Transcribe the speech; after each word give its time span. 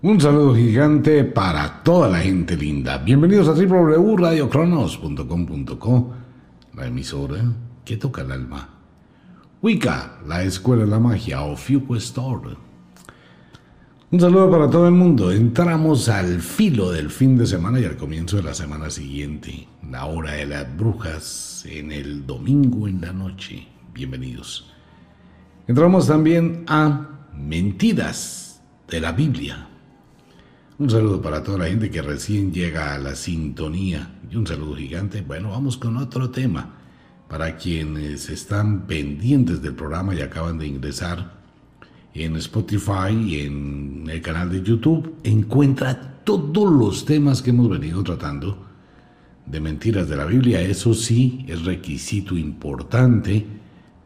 Un 0.00 0.20
saludo 0.20 0.54
gigante 0.54 1.24
para 1.24 1.82
toda 1.82 2.08
la 2.08 2.20
gente 2.20 2.56
linda. 2.56 2.98
Bienvenidos 2.98 3.48
a 3.48 3.52
www.radiocronos.com.co, 3.52 6.12
la 6.76 6.86
emisora 6.86 7.42
que 7.84 7.96
toca 7.96 8.22
el 8.22 8.30
alma. 8.30 8.68
Wicca, 9.60 10.20
la 10.24 10.44
escuela 10.44 10.84
de 10.84 10.90
la 10.90 11.00
magia 11.00 11.42
o 11.42 11.56
Store. 11.96 12.50
Un 14.12 14.20
saludo 14.20 14.48
para 14.48 14.70
todo 14.70 14.86
el 14.86 14.94
mundo. 14.94 15.32
Entramos 15.32 16.08
al 16.08 16.42
filo 16.42 16.92
del 16.92 17.10
fin 17.10 17.36
de 17.36 17.48
semana 17.48 17.80
y 17.80 17.84
al 17.84 17.96
comienzo 17.96 18.36
de 18.36 18.44
la 18.44 18.54
semana 18.54 18.90
siguiente. 18.90 19.66
La 19.90 20.04
hora 20.04 20.34
de 20.34 20.46
las 20.46 20.76
brujas 20.76 21.66
en 21.68 21.90
el 21.90 22.24
domingo 22.24 22.86
en 22.86 23.00
la 23.00 23.12
noche. 23.12 23.66
Bienvenidos. 23.92 24.72
Entramos 25.66 26.06
también 26.06 26.62
a 26.68 27.26
mentiras 27.34 28.62
de 28.88 29.00
la 29.00 29.10
Biblia. 29.10 29.67
Un 30.78 30.88
saludo 30.88 31.20
para 31.20 31.42
toda 31.42 31.58
la 31.58 31.66
gente 31.66 31.90
que 31.90 32.00
recién 32.00 32.52
llega 32.52 32.94
a 32.94 32.98
la 32.98 33.16
sintonía 33.16 34.20
y 34.30 34.36
un 34.36 34.46
saludo 34.46 34.76
gigante. 34.76 35.22
Bueno, 35.22 35.50
vamos 35.50 35.76
con 35.76 35.96
otro 35.96 36.30
tema. 36.30 36.76
Para 37.28 37.56
quienes 37.56 38.30
están 38.30 38.86
pendientes 38.86 39.60
del 39.60 39.74
programa 39.74 40.14
y 40.14 40.20
acaban 40.20 40.56
de 40.56 40.68
ingresar 40.68 41.32
en 42.14 42.36
Spotify 42.36 43.10
y 43.10 43.40
en 43.40 44.04
el 44.08 44.22
canal 44.22 44.52
de 44.52 44.62
YouTube, 44.62 45.16
encuentra 45.24 46.22
todos 46.22 46.70
los 46.70 47.04
temas 47.04 47.42
que 47.42 47.50
hemos 47.50 47.68
venido 47.68 48.04
tratando 48.04 48.64
de 49.46 49.60
mentiras 49.60 50.08
de 50.08 50.16
la 50.16 50.26
Biblia. 50.26 50.60
Eso 50.60 50.94
sí, 50.94 51.44
es 51.48 51.64
requisito 51.64 52.36
importante, 52.36 53.44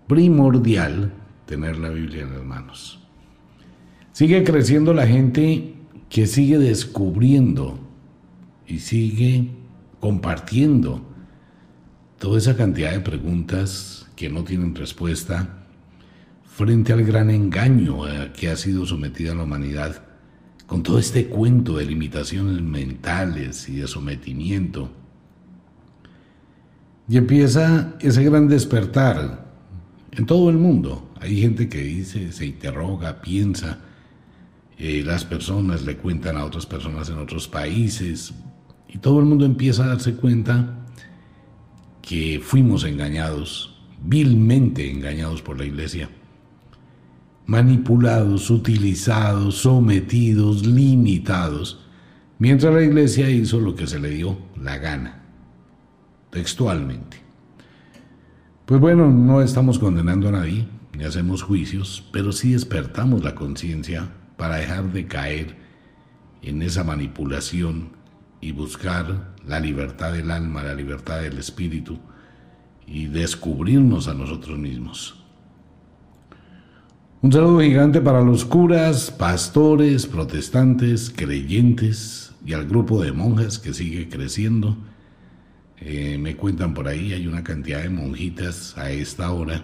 primordial, 0.06 1.12
tener 1.44 1.76
la 1.76 1.90
Biblia 1.90 2.22
en 2.22 2.32
las 2.32 2.44
manos. 2.44 2.98
Sigue 4.12 4.42
creciendo 4.42 4.94
la 4.94 5.06
gente 5.06 5.81
que 6.12 6.26
sigue 6.26 6.58
descubriendo 6.58 7.78
y 8.66 8.80
sigue 8.80 9.48
compartiendo 9.98 11.00
toda 12.18 12.36
esa 12.36 12.54
cantidad 12.54 12.92
de 12.92 13.00
preguntas 13.00 14.10
que 14.14 14.28
no 14.28 14.44
tienen 14.44 14.74
respuesta 14.74 15.64
frente 16.44 16.92
al 16.92 17.02
gran 17.04 17.30
engaño 17.30 18.02
que 18.34 18.50
ha 18.50 18.56
sido 18.56 18.84
sometida 18.84 19.34
la 19.34 19.44
humanidad 19.44 20.04
con 20.66 20.82
todo 20.82 20.98
este 20.98 21.28
cuento 21.28 21.78
de 21.78 21.86
limitaciones 21.86 22.60
mentales 22.60 23.66
y 23.70 23.76
de 23.76 23.88
sometimiento. 23.88 24.92
Y 27.08 27.16
empieza 27.16 27.94
ese 28.00 28.22
gran 28.22 28.48
despertar 28.48 29.50
en 30.10 30.26
todo 30.26 30.50
el 30.50 30.58
mundo. 30.58 31.10
Hay 31.18 31.40
gente 31.40 31.70
que 31.70 31.78
dice, 31.78 32.32
se 32.32 32.44
interroga, 32.44 33.22
piensa, 33.22 33.78
las 34.78 35.24
personas 35.24 35.84
le 35.84 35.96
cuentan 35.96 36.36
a 36.36 36.44
otras 36.44 36.66
personas 36.66 37.08
en 37.08 37.18
otros 37.18 37.46
países 37.46 38.34
y 38.88 38.98
todo 38.98 39.20
el 39.20 39.26
mundo 39.26 39.44
empieza 39.44 39.84
a 39.84 39.88
darse 39.88 40.14
cuenta 40.14 40.86
que 42.02 42.40
fuimos 42.42 42.84
engañados, 42.84 43.80
vilmente 44.02 44.90
engañados 44.90 45.40
por 45.40 45.58
la 45.58 45.64
iglesia, 45.64 46.10
manipulados, 47.46 48.50
utilizados, 48.50 49.56
sometidos, 49.58 50.66
limitados, 50.66 51.86
mientras 52.38 52.74
la 52.74 52.82
iglesia 52.82 53.30
hizo 53.30 53.60
lo 53.60 53.74
que 53.74 53.86
se 53.86 53.98
le 53.98 54.10
dio 54.10 54.36
la 54.60 54.78
gana, 54.78 55.22
textualmente. 56.30 57.18
Pues 58.66 58.80
bueno, 58.80 59.10
no 59.10 59.42
estamos 59.42 59.78
condenando 59.78 60.28
a 60.28 60.32
nadie, 60.32 60.66
ni 60.96 61.04
hacemos 61.04 61.42
juicios, 61.42 62.08
pero 62.12 62.32
sí 62.32 62.52
despertamos 62.52 63.22
la 63.24 63.34
conciencia 63.34 64.10
para 64.42 64.56
dejar 64.56 64.92
de 64.92 65.06
caer 65.06 65.54
en 66.42 66.62
esa 66.62 66.82
manipulación 66.82 67.90
y 68.40 68.50
buscar 68.50 69.36
la 69.46 69.60
libertad 69.60 70.12
del 70.12 70.32
alma, 70.32 70.64
la 70.64 70.74
libertad 70.74 71.20
del 71.20 71.38
espíritu 71.38 72.00
y 72.84 73.06
descubrirnos 73.06 74.08
a 74.08 74.14
nosotros 74.14 74.58
mismos. 74.58 75.22
Un 77.20 77.30
saludo 77.30 77.60
gigante 77.60 78.00
para 78.00 78.20
los 78.20 78.44
curas, 78.44 79.12
pastores, 79.12 80.06
protestantes, 80.06 81.12
creyentes 81.14 82.34
y 82.44 82.54
al 82.54 82.66
grupo 82.66 83.00
de 83.00 83.12
monjas 83.12 83.60
que 83.60 83.72
sigue 83.72 84.08
creciendo. 84.08 84.76
Eh, 85.78 86.18
me 86.18 86.34
cuentan 86.34 86.74
por 86.74 86.88
ahí, 86.88 87.12
hay 87.12 87.28
una 87.28 87.44
cantidad 87.44 87.80
de 87.80 87.90
monjitas 87.90 88.76
a 88.76 88.90
esta 88.90 89.30
hora 89.30 89.62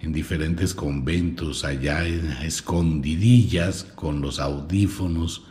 en 0.00 0.12
diferentes 0.12 0.74
conventos, 0.74 1.64
allá 1.64 2.06
en 2.06 2.30
escondidillas, 2.42 3.84
con 3.94 4.20
los 4.20 4.38
audífonos 4.38 5.46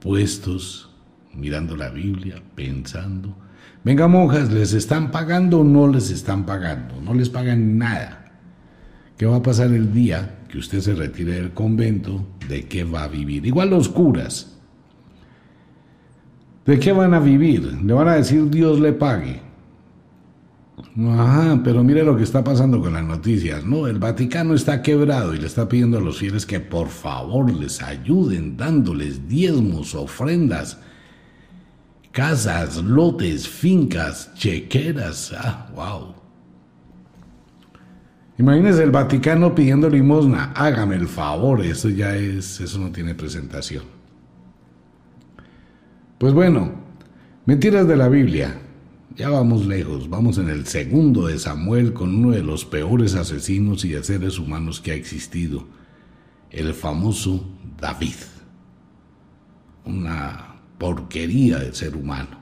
puestos, 0.00 0.90
mirando 1.34 1.76
la 1.76 1.90
Biblia, 1.90 2.42
pensando. 2.54 3.36
Venga, 3.84 4.06
monjas, 4.06 4.52
¿les 4.52 4.72
están 4.72 5.10
pagando 5.10 5.60
o 5.60 5.64
no 5.64 5.88
les 5.88 6.10
están 6.10 6.46
pagando? 6.46 7.00
No 7.00 7.14
les 7.14 7.28
pagan 7.28 7.78
nada. 7.78 8.32
¿Qué 9.16 9.26
va 9.26 9.36
a 9.36 9.42
pasar 9.42 9.72
el 9.72 9.92
día 9.92 10.40
que 10.48 10.58
usted 10.58 10.80
se 10.80 10.94
retire 10.94 11.34
del 11.34 11.52
convento? 11.52 12.26
¿De 12.48 12.66
qué 12.66 12.84
va 12.84 13.04
a 13.04 13.08
vivir? 13.08 13.46
Igual 13.46 13.70
los 13.70 13.88
curas. 13.88 14.58
¿De 16.64 16.78
qué 16.78 16.92
van 16.92 17.14
a 17.14 17.20
vivir? 17.20 17.62
Le 17.84 17.92
van 17.92 18.08
a 18.08 18.14
decir 18.14 18.48
Dios 18.50 18.78
le 18.78 18.92
pague. 18.92 19.42
Ajá, 20.78 21.60
pero 21.62 21.84
mire 21.84 22.02
lo 22.02 22.16
que 22.16 22.22
está 22.22 22.42
pasando 22.42 22.80
con 22.80 22.94
las 22.94 23.04
noticias, 23.04 23.64
¿no? 23.64 23.86
El 23.86 23.98
Vaticano 23.98 24.54
está 24.54 24.82
quebrado 24.82 25.34
y 25.34 25.38
le 25.38 25.46
está 25.46 25.68
pidiendo 25.68 25.98
a 25.98 26.00
los 26.00 26.18
fieles 26.18 26.46
que 26.46 26.60
por 26.60 26.88
favor 26.88 27.50
les 27.52 27.82
ayuden 27.82 28.56
dándoles 28.56 29.28
diezmos, 29.28 29.94
ofrendas, 29.94 30.78
casas, 32.10 32.76
lotes, 32.76 33.48
fincas, 33.48 34.32
chequeras. 34.34 35.32
Ah, 35.36 35.68
wow. 35.74 36.14
Imagínese 38.38 38.82
el 38.82 38.90
Vaticano 38.90 39.54
pidiendo 39.54 39.88
limosna. 39.88 40.52
Hágame 40.54 40.96
el 40.96 41.06
favor, 41.06 41.64
eso 41.64 41.88
ya 41.88 42.16
es, 42.16 42.60
eso 42.60 42.78
no 42.78 42.90
tiene 42.90 43.14
presentación. 43.14 43.84
Pues 46.18 46.32
bueno, 46.32 46.72
mentiras 47.46 47.86
de 47.86 47.96
la 47.96 48.08
Biblia. 48.08 48.58
Ya 49.16 49.28
vamos 49.28 49.66
lejos, 49.66 50.08
vamos 50.08 50.38
en 50.38 50.48
el 50.48 50.66
segundo 50.66 51.26
de 51.26 51.38
Samuel 51.38 51.92
con 51.92 52.14
uno 52.14 52.30
de 52.30 52.42
los 52.42 52.64
peores 52.64 53.14
asesinos 53.14 53.84
y 53.84 53.90
de 53.90 54.02
seres 54.02 54.38
humanos 54.38 54.80
que 54.80 54.92
ha 54.92 54.94
existido, 54.94 55.66
el 56.50 56.72
famoso 56.72 57.44
David. 57.78 58.14
Una 59.84 60.56
porquería 60.78 61.58
de 61.58 61.74
ser 61.74 61.94
humano. 61.94 62.40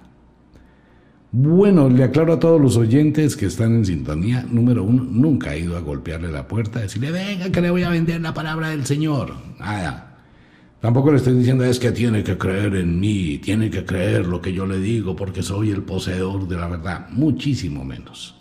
Bueno, 1.32 1.88
le 1.88 2.04
aclaro 2.04 2.34
a 2.34 2.40
todos 2.40 2.60
los 2.60 2.76
oyentes 2.76 3.36
que 3.36 3.46
están 3.46 3.74
en 3.74 3.86
sintonía, 3.86 4.44
número 4.48 4.84
uno, 4.84 5.04
nunca 5.04 5.54
he 5.54 5.60
ido 5.60 5.76
a 5.76 5.80
golpearle 5.80 6.30
la 6.30 6.46
puerta, 6.46 6.78
a 6.78 6.82
decirle, 6.82 7.10
venga 7.10 7.50
que 7.50 7.60
le 7.60 7.70
voy 7.70 7.82
a 7.82 7.90
vender 7.90 8.20
la 8.20 8.34
palabra 8.34 8.70
del 8.70 8.84
Señor. 8.84 9.34
Nada. 9.58 10.09
Tampoco 10.80 11.10
le 11.10 11.18
estoy 11.18 11.34
diciendo 11.34 11.64
es 11.64 11.78
que 11.78 11.92
tiene 11.92 12.24
que 12.24 12.38
creer 12.38 12.74
en 12.76 12.98
mí, 12.98 13.38
tiene 13.38 13.70
que 13.70 13.84
creer 13.84 14.26
lo 14.26 14.40
que 14.40 14.52
yo 14.52 14.66
le 14.66 14.78
digo 14.78 15.14
porque 15.14 15.42
soy 15.42 15.70
el 15.70 15.82
poseedor 15.82 16.48
de 16.48 16.56
la 16.56 16.68
verdad, 16.68 17.08
muchísimo 17.10 17.84
menos. 17.84 18.36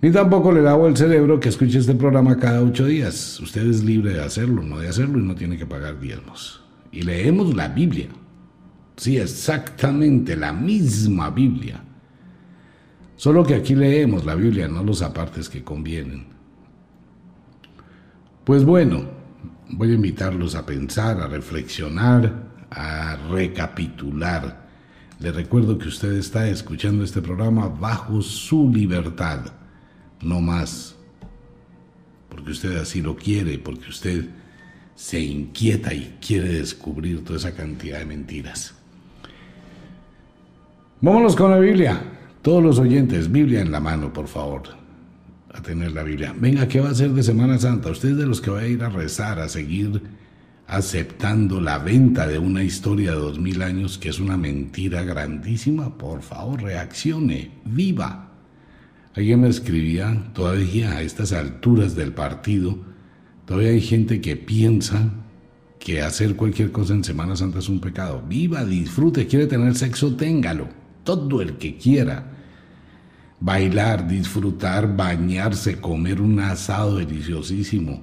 Ni 0.00 0.10
tampoco 0.10 0.52
le 0.52 0.62
lavo 0.62 0.86
el 0.86 0.96
cerebro 0.96 1.40
que 1.40 1.50
escuche 1.50 1.78
este 1.78 1.94
programa 1.94 2.38
cada 2.38 2.62
ocho 2.62 2.86
días. 2.86 3.40
Usted 3.40 3.66
es 3.66 3.84
libre 3.84 4.12
de 4.12 4.22
hacerlo, 4.22 4.62
no 4.62 4.78
de 4.78 4.88
hacerlo 4.88 5.18
y 5.18 5.22
no 5.22 5.34
tiene 5.34 5.56
que 5.56 5.66
pagar 5.66 6.00
diezmos. 6.00 6.62
Y 6.92 7.02
leemos 7.02 7.54
la 7.54 7.68
Biblia. 7.68 8.08
Sí, 8.96 9.18
exactamente 9.18 10.36
la 10.36 10.52
misma 10.52 11.30
Biblia. 11.30 11.82
Solo 13.16 13.44
que 13.44 13.54
aquí 13.54 13.74
leemos 13.74 14.24
la 14.24 14.34
Biblia, 14.34 14.68
no 14.68 14.82
los 14.82 15.02
apartes 15.02 15.48
que 15.48 15.64
convienen. 15.64 16.26
Pues 18.44 18.64
bueno, 18.64 19.04
voy 19.70 19.90
a 19.90 19.94
invitarlos 19.94 20.54
a 20.54 20.66
pensar, 20.66 21.20
a 21.20 21.26
reflexionar, 21.26 22.32
a 22.70 23.16
recapitular. 23.30 24.64
Le 25.20 25.32
recuerdo 25.32 25.78
que 25.78 25.88
usted 25.88 26.12
está 26.12 26.48
escuchando 26.48 27.04
este 27.04 27.22
programa 27.22 27.68
bajo 27.68 28.20
su 28.22 28.70
libertad, 28.72 29.40
no 30.22 30.40
más, 30.40 30.94
porque 32.28 32.50
usted 32.50 32.76
así 32.76 33.00
lo 33.00 33.16
quiere, 33.16 33.58
porque 33.58 33.88
usted 33.88 34.28
se 34.94 35.20
inquieta 35.20 35.94
y 35.94 36.18
quiere 36.24 36.48
descubrir 36.54 37.24
toda 37.24 37.38
esa 37.38 37.54
cantidad 37.54 37.98
de 37.98 38.06
mentiras. 38.06 38.74
Vámonos 41.00 41.36
con 41.36 41.50
la 41.50 41.58
Biblia. 41.58 42.00
Todos 42.42 42.62
los 42.62 42.78
oyentes, 42.78 43.30
Biblia 43.30 43.60
en 43.60 43.72
la 43.72 43.80
mano, 43.80 44.12
por 44.12 44.28
favor 44.28 44.83
a 45.54 45.62
tener 45.62 45.92
la 45.92 46.02
Biblia. 46.02 46.34
Venga, 46.36 46.66
¿qué 46.66 46.80
va 46.80 46.88
a 46.88 46.92
hacer 46.92 47.12
de 47.12 47.22
Semana 47.22 47.58
Santa? 47.58 47.90
Usted 47.90 48.10
es 48.10 48.16
de 48.16 48.26
los 48.26 48.40
que 48.40 48.50
va 48.50 48.60
a 48.60 48.66
ir 48.66 48.82
a 48.82 48.88
rezar, 48.88 49.38
a 49.38 49.48
seguir 49.48 50.02
aceptando 50.66 51.60
la 51.60 51.78
venta 51.78 52.26
de 52.26 52.38
una 52.38 52.64
historia 52.64 53.12
de 53.12 53.18
dos 53.18 53.38
mil 53.38 53.62
años 53.62 53.98
que 53.98 54.08
es 54.08 54.18
una 54.18 54.36
mentira 54.36 55.02
grandísima. 55.02 55.96
Por 55.96 56.22
favor, 56.22 56.62
reaccione, 56.62 57.52
viva. 57.64 58.32
Alguien 59.14 59.42
me 59.42 59.48
escribía, 59.48 60.30
todavía 60.34 60.96
a 60.96 61.02
estas 61.02 61.32
alturas 61.32 61.94
del 61.94 62.12
partido, 62.12 62.76
todavía 63.46 63.70
hay 63.70 63.80
gente 63.80 64.20
que 64.20 64.36
piensa 64.36 65.12
que 65.78 66.02
hacer 66.02 66.34
cualquier 66.34 66.72
cosa 66.72 66.94
en 66.94 67.04
Semana 67.04 67.36
Santa 67.36 67.60
es 67.60 67.68
un 67.68 67.78
pecado. 67.78 68.24
Viva, 68.26 68.64
disfrute, 68.64 69.28
quiere 69.28 69.46
tener 69.46 69.76
sexo, 69.76 70.16
téngalo. 70.16 70.68
Todo 71.04 71.42
el 71.42 71.58
que 71.58 71.76
quiera. 71.76 72.33
Bailar, 73.44 74.08
disfrutar, 74.08 74.96
bañarse, 74.96 75.78
comer 75.78 76.22
un 76.22 76.40
asado 76.40 76.96
deliciosísimo. 76.96 78.02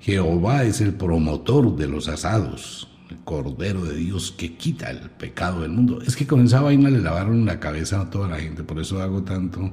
Jehová 0.00 0.64
es 0.64 0.80
el 0.80 0.94
promotor 0.94 1.76
de 1.76 1.86
los 1.86 2.08
asados, 2.08 2.88
el 3.10 3.18
Cordero 3.24 3.84
de 3.84 3.94
Dios 3.96 4.32
que 4.32 4.56
quita 4.56 4.90
el 4.90 5.10
pecado 5.10 5.60
del 5.60 5.72
mundo. 5.72 6.00
Es 6.00 6.16
que 6.16 6.26
con 6.26 6.46
esa 6.46 6.62
vaina 6.62 6.88
le 6.88 7.00
lavaron 7.00 7.44
la 7.44 7.60
cabeza 7.60 8.00
a 8.00 8.08
toda 8.08 8.26
la 8.26 8.40
gente, 8.40 8.62
por 8.64 8.78
eso 8.78 9.02
hago 9.02 9.22
tanto, 9.22 9.70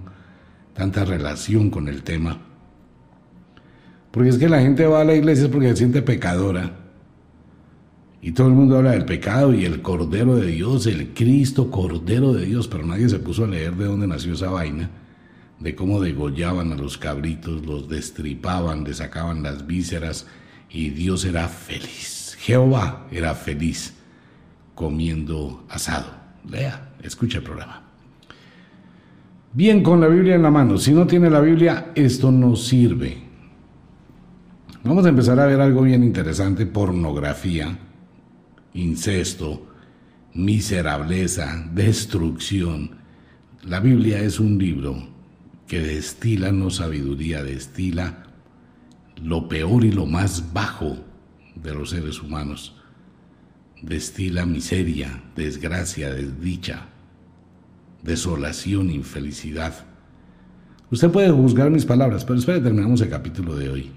tanta 0.74 1.06
relación 1.06 1.70
con 1.70 1.88
el 1.88 2.04
tema. 2.04 2.42
Porque 4.12 4.28
es 4.28 4.38
que 4.38 4.50
la 4.50 4.60
gente 4.60 4.86
va 4.88 5.00
a 5.00 5.06
la 5.06 5.16
iglesia 5.16 5.50
porque 5.50 5.70
se 5.70 5.78
siente 5.78 6.02
pecadora 6.02 6.85
y 8.26 8.32
todo 8.32 8.48
el 8.48 8.56
mundo 8.56 8.76
habla 8.76 8.94
del 8.94 9.06
pecado 9.06 9.54
y 9.54 9.66
el 9.66 9.84
Cordero 9.84 10.36
de 10.36 10.48
Dios, 10.48 10.88
el 10.88 11.10
Cristo 11.14 11.70
Cordero 11.70 12.34
de 12.34 12.48
Dios, 12.48 12.68
pero 12.68 12.84
nadie 12.84 13.08
se 13.08 13.20
puso 13.20 13.44
a 13.44 13.48
leer 13.48 13.76
de 13.76 13.86
dónde 13.86 14.08
nació 14.08 14.34
esa 14.34 14.50
vaina, 14.50 14.90
de 15.60 15.76
cómo 15.76 16.02
degollaban 16.02 16.72
a 16.72 16.76
los 16.76 16.98
cabritos, 16.98 17.64
los 17.68 17.88
destripaban, 17.88 18.84
le 18.84 18.96
sacaban 18.96 19.44
las 19.44 19.68
vísceras 19.68 20.26
y 20.72 20.90
Dios 20.90 21.24
era 21.24 21.48
feliz. 21.48 22.36
Jehová 22.40 23.06
era 23.12 23.36
feliz 23.36 23.94
comiendo 24.74 25.64
asado. 25.70 26.08
Lea, 26.50 26.94
escucha 27.04 27.38
el 27.38 27.44
programa. 27.44 27.84
Bien, 29.54 29.84
con 29.84 30.02
la 30.02 30.08
Biblia 30.08 30.34
en 30.34 30.42
la 30.42 30.50
mano. 30.50 30.80
Si 30.80 30.94
no 30.94 31.06
tiene 31.06 31.30
la 31.30 31.42
Biblia, 31.42 31.92
esto 31.94 32.32
no 32.32 32.56
sirve. 32.56 33.20
Vamos 34.84 35.06
a 35.06 35.10
empezar 35.10 35.40
a 35.40 35.46
ver 35.46 35.62
algo 35.62 35.84
bien 35.84 36.04
interesante, 36.04 36.66
pornografía 36.66 37.85
incesto, 38.76 39.66
miserableza, 40.34 41.68
destrucción. 41.74 42.92
La 43.64 43.80
Biblia 43.80 44.20
es 44.20 44.40
un 44.40 44.60
libro 44.60 45.08
que 45.66 45.80
destila 45.80 46.52
no 46.52 46.70
sabiduría, 46.70 47.44
destila 47.44 48.24
lo 49.24 49.48
peor 49.48 49.84
y 49.86 49.92
lo 49.92 50.06
más 50.06 50.54
bajo 50.54 50.98
de 51.56 51.74
los 51.74 51.90
seres 51.92 52.22
humanos. 52.22 52.76
Destila 53.82 54.46
miseria, 54.46 55.24
desgracia, 55.36 56.14
desdicha, 56.14 56.90
desolación, 58.04 58.92
infelicidad. 58.92 59.86
Usted 60.92 61.10
puede 61.10 61.32
juzgar 61.32 61.72
mis 61.72 61.86
palabras, 61.86 62.26
pero 62.26 62.38
espere, 62.38 62.60
terminamos 62.60 63.02
el 63.02 63.10
capítulo 63.10 63.56
de 63.56 63.70
hoy. 63.70 63.92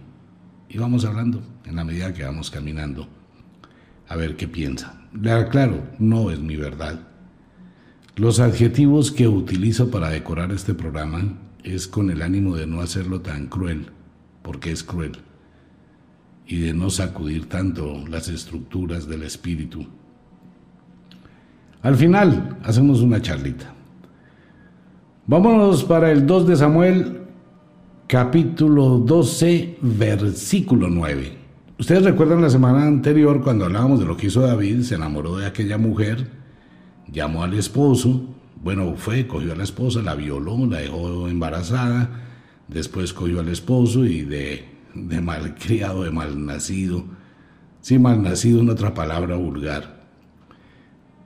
Y 0.69 0.79
vamos 0.79 1.05
hablando 1.05 1.43
en 1.65 1.77
la 1.77 1.85
medida 1.85 2.15
que 2.15 2.25
vamos 2.25 2.51
caminando 2.51 3.18
a 4.09 4.17
ver 4.17 4.37
qué 4.37 4.49
piensa. 4.49 4.95
Claro, 5.51 5.83
no 5.99 6.31
es 6.31 6.41
mi 6.41 6.57
verdad. 6.57 7.01
Los 8.17 8.41
adjetivos 8.41 9.13
que 9.13 9.29
utilizo 9.29 9.91
para 9.91 10.11
decorar 10.11 10.51
este 10.53 10.75
programa 10.75 11.39
es 11.63 11.87
con 11.87 12.11
el 12.11 12.23
ánimo 12.23 12.57
de 12.57 12.67
no 12.67 12.81
hacerlo 12.81 13.21
tan 13.21 13.47
cruel, 13.47 13.87
porque 14.43 14.73
es 14.73 14.83
cruel, 14.83 15.19
y 16.47 16.59
de 16.59 16.75
no 16.75 16.91
sacudir 16.91 17.49
tanto 17.49 18.05
las 18.09 18.29
estructuras 18.29 19.07
del 19.07 19.23
espíritu. 19.23 19.87
Al 21.83 21.97
final, 21.97 22.59
hacemos 22.65 23.01
una 23.03 23.23
charlita. 23.23 23.73
Vámonos 25.27 25.85
para 25.85 26.11
el 26.11 26.27
2 26.27 26.49
de 26.49 26.57
Samuel, 26.57 27.21
capítulo 28.07 28.99
12, 28.99 29.79
versículo 29.83 30.89
9. 30.89 31.37
Ustedes 31.79 32.03
recuerdan 32.03 32.43
la 32.43 32.51
semana 32.51 32.85
anterior 32.85 33.41
cuando 33.41 33.65
hablábamos 33.65 34.01
de 34.01 34.07
lo 34.07 34.17
que 34.17 34.27
hizo 34.27 34.41
David, 34.41 34.83
se 34.83 34.97
enamoró 34.97 35.37
de 35.37 35.47
aquella 35.47 35.79
mujer, 35.79 36.29
llamó 37.07 37.45
al 37.45 37.55
esposo, 37.55 38.35
bueno, 38.61 38.95
fue, 38.97 39.29
cogió 39.29 39.53
a 39.53 39.57
la 39.57 39.63
esposa, 39.63 40.03
la 40.03 40.17
violó, 40.17 40.67
la 40.67 40.79
dejó 40.79 41.29
embarazada, 41.29 42.11
después 42.67 43.13
cogió 43.13 43.39
al 43.39 43.49
esposo 43.49 44.05
y 44.05 44.23
de, 44.23 44.65
de 44.93 45.21
malcriado, 45.21 46.03
de 46.03 46.11
malnacido, 46.11 47.05
sí, 47.81 47.97
malnacido 47.97 48.61
en 48.61 48.71
otra 48.71 48.93
palabra 48.93 49.37
vulgar, 49.37 50.09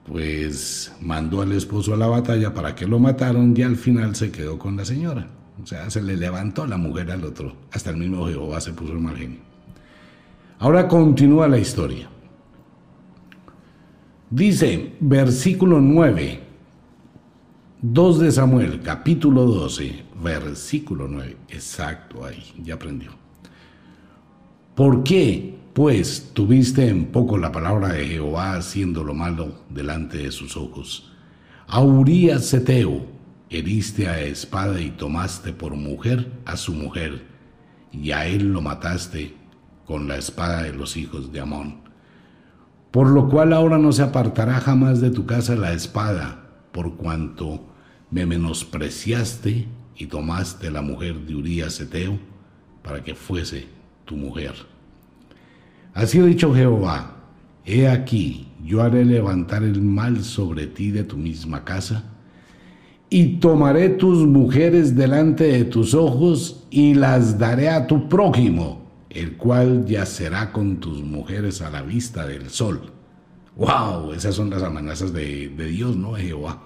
pues 0.05 0.93
mandó 1.01 1.41
al 1.41 1.51
esposo 1.53 1.95
a 1.95 1.97
la 1.97 2.05
batalla 2.05 2.53
para 2.53 2.75
que 2.75 2.85
lo 2.85 2.99
mataron 2.99 3.55
y 3.57 3.63
al 3.63 3.75
final 3.75 4.15
se 4.15 4.29
quedó 4.29 4.59
con 4.59 4.77
la 4.77 4.85
señora. 4.85 5.29
O 5.63 5.65
sea, 5.65 5.89
se 5.89 6.01
le 6.03 6.15
levantó 6.15 6.67
la 6.67 6.77
mujer 6.77 7.09
al 7.09 7.23
otro, 7.23 7.55
hasta 7.71 7.89
el 7.89 7.97
mismo 7.97 8.27
Jehová 8.27 8.61
se 8.61 8.73
puso 8.73 8.93
el 8.93 8.99
mal 8.99 9.17
genio. 9.17 9.52
Ahora 10.63 10.87
continúa 10.87 11.49
la 11.49 11.57
historia. 11.57 12.07
Dice, 14.29 14.93
versículo 15.01 15.81
9, 15.81 16.39
2 17.81 18.19
de 18.19 18.31
Samuel, 18.31 18.79
capítulo 18.81 19.43
12, 19.43 20.05
versículo 20.23 21.09
9. 21.09 21.35
Exacto, 21.49 22.23
ahí, 22.23 22.41
ya 22.63 22.75
aprendió. 22.75 23.11
¿Por 24.73 25.03
qué, 25.03 25.53
pues, 25.73 26.31
tuviste 26.33 26.87
en 26.87 27.07
poco 27.07 27.37
la 27.37 27.51
palabra 27.51 27.89
de 27.89 28.07
Jehová 28.07 28.55
haciendo 28.55 29.03
lo 29.03 29.13
malo 29.13 29.65
delante 29.69 30.19
de 30.19 30.31
sus 30.31 30.55
ojos? 30.55 31.11
A 31.67 31.81
Urias 31.81 32.45
Seteo 32.45 33.05
heriste 33.49 34.07
a 34.07 34.21
espada 34.21 34.79
y 34.79 34.91
tomaste 34.91 35.51
por 35.51 35.75
mujer 35.75 36.31
a 36.45 36.55
su 36.55 36.73
mujer, 36.73 37.21
y 37.91 38.11
a 38.11 38.27
él 38.27 38.53
lo 38.53 38.61
mataste 38.61 39.42
con 39.85 40.07
la 40.07 40.17
espada 40.17 40.63
de 40.63 40.73
los 40.73 40.97
hijos 40.97 41.31
de 41.31 41.39
Amón. 41.39 41.81
Por 42.91 43.09
lo 43.09 43.27
cual 43.27 43.53
ahora 43.53 43.77
no 43.77 43.91
se 43.91 44.03
apartará 44.03 44.59
jamás 44.59 45.01
de 45.01 45.09
tu 45.09 45.25
casa 45.25 45.55
la 45.55 45.73
espada, 45.73 46.49
por 46.71 46.95
cuanto 46.95 47.65
me 48.11 48.25
menospreciaste 48.25 49.67
y 49.97 50.05
tomaste 50.05 50.69
la 50.69 50.81
mujer 50.81 51.19
de 51.21 51.35
Urías 51.35 51.79
Eteo 51.79 52.19
para 52.83 53.03
que 53.03 53.15
fuese 53.15 53.65
tu 54.05 54.15
mujer. 54.15 54.53
Así 55.93 56.19
ha 56.19 56.23
dicho 56.23 56.53
Jehová, 56.53 57.15
he 57.65 57.87
aquí, 57.87 58.47
yo 58.63 58.81
haré 58.81 59.05
levantar 59.05 59.63
el 59.63 59.81
mal 59.81 60.23
sobre 60.23 60.67
ti 60.67 60.91
de 60.91 61.03
tu 61.03 61.17
misma 61.17 61.63
casa, 61.63 62.03
y 63.09 63.37
tomaré 63.37 63.89
tus 63.89 64.25
mujeres 64.27 64.95
delante 64.95 65.43
de 65.45 65.65
tus 65.65 65.93
ojos 65.93 66.65
y 66.71 66.95
las 66.95 67.37
daré 67.37 67.69
a 67.69 67.85
tu 67.85 68.09
prójimo 68.09 68.82
el 69.13 69.37
cual 69.37 69.85
yacerá 69.85 70.51
con 70.51 70.77
tus 70.77 71.03
mujeres 71.03 71.61
a 71.61 71.69
la 71.69 71.81
vista 71.81 72.25
del 72.25 72.49
sol. 72.49 72.91
¡Wow! 73.55 74.13
Esas 74.13 74.35
son 74.35 74.49
las 74.49 74.63
amenazas 74.63 75.13
de, 75.13 75.49
Dios, 75.49 75.95
¿no? 75.95 76.15
De 76.15 76.23
Jehová. 76.23 76.63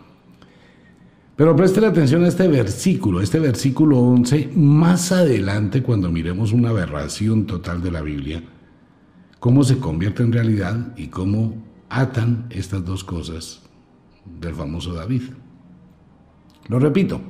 Pero 1.36 1.56
preste 1.56 1.86
atención 1.86 2.24
a 2.24 2.30
este 2.30 2.48
versículo, 2.48 3.22
este 3.22 3.40
versículo 3.40 4.00
11, 4.00 4.52
más 4.56 5.12
adelante 5.12 5.84
cuando 5.84 6.10
miremos 6.10 6.52
una 6.52 6.70
aberración 6.70 7.46
total 7.46 7.82
de 7.84 7.92
la 7.92 8.02
Biblia, 8.02 8.42
cómo 9.40 9.64
se 9.64 9.78
convierte 9.78 10.24
en 10.24 10.32
realidad 10.32 10.94
y 10.98 11.08
cómo 11.08 11.64
atan 11.90 12.48
estas 12.50 12.84
dos 12.84 13.04
cosas 13.04 13.62
del 14.40 14.56
famoso 14.56 14.94
David. 14.94 15.24
Lo 16.70 16.80
repito, 16.80 17.22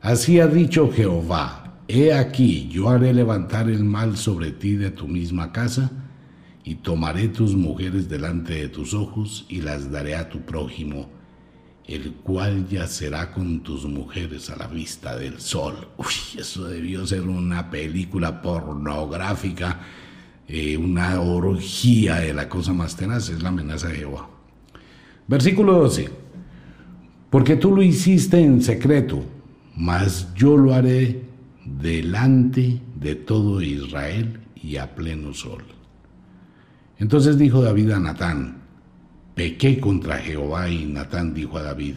así 0.00 0.40
ha 0.40 0.46
dicho 0.46 0.90
Jehová, 0.90 1.65
He 1.88 2.12
aquí, 2.12 2.68
yo 2.68 2.88
haré 2.88 3.14
levantar 3.14 3.70
el 3.70 3.84
mal 3.84 4.16
sobre 4.16 4.50
ti 4.50 4.74
de 4.74 4.90
tu 4.90 5.06
misma 5.06 5.52
casa, 5.52 5.92
y 6.64 6.76
tomaré 6.76 7.28
tus 7.28 7.54
mujeres 7.54 8.08
delante 8.08 8.54
de 8.54 8.68
tus 8.68 8.92
ojos, 8.92 9.46
y 9.48 9.60
las 9.60 9.92
daré 9.92 10.16
a 10.16 10.28
tu 10.28 10.40
prójimo, 10.40 11.08
el 11.86 12.12
cual 12.14 12.68
yacerá 12.68 13.30
con 13.30 13.60
tus 13.60 13.84
mujeres 13.84 14.50
a 14.50 14.56
la 14.56 14.66
vista 14.66 15.16
del 15.16 15.40
sol. 15.40 15.88
Uy, 15.96 16.40
eso 16.40 16.64
debió 16.64 17.06
ser 17.06 17.22
una 17.22 17.70
película 17.70 18.42
pornográfica, 18.42 19.80
eh, 20.48 20.76
una 20.76 21.20
orgía 21.20 22.16
de 22.16 22.34
la 22.34 22.48
cosa 22.48 22.72
más 22.72 22.96
tenaz, 22.96 23.28
es 23.28 23.44
la 23.44 23.50
amenaza 23.50 23.88
de 23.88 23.98
Jehová. 23.98 24.28
Versículo 25.28 25.74
12. 25.74 26.10
Porque 27.30 27.54
tú 27.54 27.76
lo 27.76 27.82
hiciste 27.82 28.40
en 28.40 28.60
secreto, 28.60 29.22
mas 29.76 30.34
yo 30.34 30.56
lo 30.56 30.74
haré 30.74 31.26
delante 31.66 32.80
de 32.94 33.14
todo 33.16 33.60
Israel 33.60 34.40
y 34.54 34.76
a 34.76 34.94
pleno 34.94 35.34
sol. 35.34 35.64
Entonces 36.98 37.36
dijo 37.38 37.60
David 37.60 37.90
a 37.90 38.00
Natán, 38.00 38.62
pequé 39.34 39.80
contra 39.80 40.18
Jehová 40.18 40.70
y 40.70 40.86
Natán 40.86 41.34
dijo 41.34 41.58
a 41.58 41.62
David, 41.62 41.96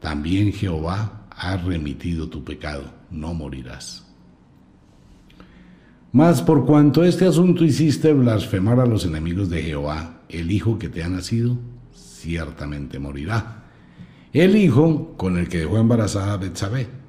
también 0.00 0.52
Jehová 0.52 1.26
ha 1.30 1.56
remitido 1.56 2.28
tu 2.28 2.44
pecado, 2.44 2.84
no 3.10 3.34
morirás. 3.34 4.06
Mas 6.12 6.42
por 6.42 6.66
cuanto 6.66 7.04
este 7.04 7.26
asunto 7.26 7.64
hiciste 7.64 8.12
blasfemar 8.12 8.78
a 8.78 8.86
los 8.86 9.06
enemigos 9.06 9.48
de 9.48 9.62
Jehová, 9.62 10.20
el 10.28 10.50
hijo 10.50 10.78
que 10.78 10.90
te 10.90 11.02
ha 11.02 11.08
nacido, 11.08 11.58
ciertamente 11.94 12.98
morirá. 12.98 13.64
El 14.32 14.56
hijo 14.56 15.14
con 15.16 15.38
el 15.38 15.48
que 15.48 15.60
dejó 15.60 15.78
embarazada 15.78 16.34
a 16.34 16.36
Betsabé 16.36 17.01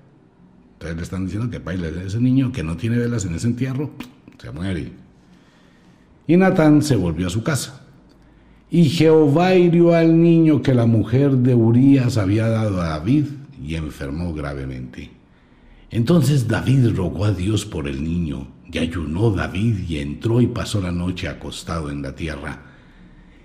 Ustedes 0.83 0.97
le 0.97 1.03
están 1.03 1.23
diciendo 1.23 1.49
que 1.49 1.59
baile 1.59 1.93
ese 2.05 2.19
niño 2.19 2.51
que 2.51 2.61
no 2.61 2.75
tiene 2.75 2.97
velas 2.97 3.23
en 3.23 3.35
ese 3.35 3.47
entierro, 3.47 3.91
se 4.37 4.51
muere. 4.51 4.91
Y 6.27 6.35
Natán 6.35 6.81
se 6.81 6.97
volvió 6.97 7.27
a 7.27 7.29
su 7.29 7.41
casa. 7.41 7.85
Y 8.69 8.89
Jehová 8.89 9.55
hirió 9.55 9.93
al 9.93 10.21
niño 10.21 10.61
que 10.61 10.73
la 10.73 10.85
mujer 10.85 11.37
de 11.37 11.55
Urías 11.55 12.17
había 12.17 12.49
dado 12.49 12.81
a 12.81 12.89
David 12.89 13.27
y 13.65 13.75
enfermó 13.75 14.33
gravemente. 14.33 15.09
Entonces 15.89 16.49
David 16.49 16.89
rogó 16.93 17.23
a 17.23 17.31
Dios 17.31 17.65
por 17.65 17.87
el 17.87 18.03
niño, 18.03 18.49
y 18.69 18.77
ayunó 18.77 19.31
David 19.31 19.87
y 19.87 19.99
entró 19.99 20.41
y 20.41 20.47
pasó 20.47 20.81
la 20.81 20.91
noche 20.91 21.29
acostado 21.29 21.91
en 21.91 22.01
la 22.01 22.13
tierra. 22.13 22.59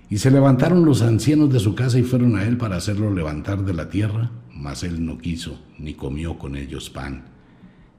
Y 0.09 0.17
se 0.17 0.29
levantaron 0.29 0.83
los 0.83 1.01
ancianos 1.01 1.53
de 1.53 1.61
su 1.61 1.73
casa 1.73 1.99
y 1.99 2.03
fueron 2.03 2.35
a 2.35 2.43
él 2.43 2.57
para 2.57 2.75
hacerlo 2.75 3.13
levantar 3.13 3.63
de 3.63 3.73
la 3.73 3.89
tierra, 3.89 4.29
mas 4.59 4.83
él 4.83 5.05
no 5.05 5.17
quiso, 5.17 5.57
ni 5.77 5.93
comió 5.93 6.37
con 6.37 6.55
ellos 6.55 6.89
pan. 6.89 7.23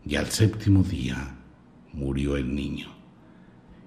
Y 0.04 0.16
al 0.16 0.26
séptimo 0.26 0.82
día 0.82 1.36
murió 1.92 2.36
el 2.36 2.54
niño. 2.54 2.88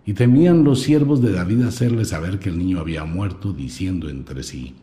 Y 0.06 0.13
temían 0.13 0.63
los 0.63 0.82
siervos 0.82 1.22
de 1.22 1.32
David 1.32 1.62
hacerle 1.62 2.03
saber 2.03 2.39
que 2.39 2.50
el 2.50 2.58
niño 2.58 2.80
había 2.80 3.06
muerto, 3.06 3.53
diciendo 3.53 4.10
entre 4.10 4.44
sí, 4.44 4.75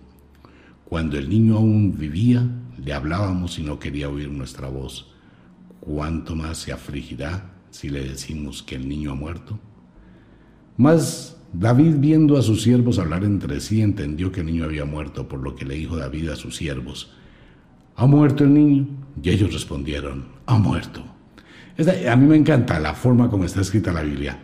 Cuando 0.85 1.19
el 1.19 1.29
niño 1.29 1.57
aún 1.57 1.97
vivía, 1.99 2.49
le 2.83 2.93
hablábamos 2.93 3.59
y 3.59 3.63
no 3.63 3.79
quería 3.79 4.09
oír 4.09 4.31
nuestra 4.31 4.69
voz. 4.69 5.13
¿Cuánto 5.81 6.35
más 6.37 6.59
se 6.59 6.73
afligirá 6.73 7.53
si 7.71 7.89
le 7.89 8.05
decimos 8.05 8.63
que 8.63 8.77
el 8.77 8.89
niño 8.89 9.13
ha 9.13 9.15
muerto? 9.15 9.59
Mas 10.77 11.37
David, 11.53 11.97
viendo 11.99 12.39
a 12.39 12.43
sus 12.43 12.63
siervos 12.63 12.99
hablar 12.99 13.25
entre 13.25 13.61
sí, 13.61 13.83
entendió 13.83 14.31
que 14.31 14.41
el 14.41 14.47
niño 14.47 14.65
había 14.65 14.85
muerto, 14.85 15.29
por 15.29 15.41
lo 15.41 15.55
que 15.57 15.65
le 15.65 15.75
dijo 15.75 15.97
David 15.97 16.29
a 16.31 16.37
sus 16.37 16.57
siervos, 16.57 17.13
¿Ha 18.01 18.07
muerto 18.07 18.45
el 18.45 18.55
niño? 18.55 18.87
Y 19.23 19.29
ellos 19.29 19.53
respondieron, 19.53 20.25
ha 20.47 20.57
muerto. 20.57 21.05
a 22.11 22.17
mí 22.17 22.27
me 22.27 22.37
encanta 22.37 22.81
la 22.81 22.95
forma 22.95 23.29
como 23.29 23.45
está 23.45 23.61
escrita 23.61 23.93
la 23.93 24.01
Biblia. 24.01 24.39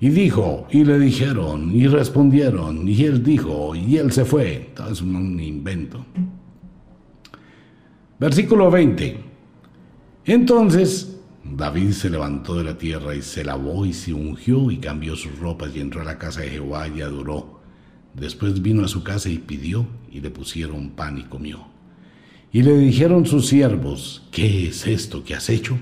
Y 0.00 0.10
dijo, 0.10 0.66
y 0.70 0.84
le 0.84 0.98
dijeron, 0.98 1.74
y 1.74 1.86
respondieron, 1.86 2.86
y 2.86 3.02
él 3.04 3.22
dijo, 3.22 3.74
y 3.74 3.96
él 3.96 4.12
se 4.12 4.26
fue. 4.26 4.72
Todo 4.76 4.92
es 4.92 5.00
un 5.00 5.40
invento. 5.40 6.04
Versículo 8.18 8.70
20. 8.70 9.18
Entonces 10.26 11.22
David 11.42 11.92
se 11.92 12.10
levantó 12.10 12.56
de 12.56 12.64
la 12.64 12.76
tierra 12.76 13.14
y 13.14 13.22
se 13.22 13.44
lavó 13.44 13.86
y 13.86 13.94
se 13.94 14.12
ungió 14.12 14.70
y 14.70 14.76
cambió 14.76 15.16
sus 15.16 15.38
ropas 15.38 15.74
y 15.74 15.80
entró 15.80 16.02
a 16.02 16.04
la 16.04 16.18
casa 16.18 16.42
de 16.42 16.50
Jehová 16.50 16.86
y 16.86 17.00
adoró. 17.00 17.62
Después 18.12 18.60
vino 18.60 18.84
a 18.84 18.88
su 18.88 19.02
casa 19.02 19.30
y 19.30 19.38
pidió 19.38 19.86
y 20.12 20.20
le 20.20 20.28
pusieron 20.28 20.90
pan 20.90 21.16
y 21.16 21.22
comió. 21.22 21.69
Y 22.52 22.62
le 22.62 22.76
dijeron 22.76 23.26
sus 23.26 23.46
siervos, 23.46 24.26
¿qué 24.32 24.66
es 24.66 24.86
esto 24.86 25.22
que 25.22 25.34
has 25.34 25.48
hecho? 25.48 25.78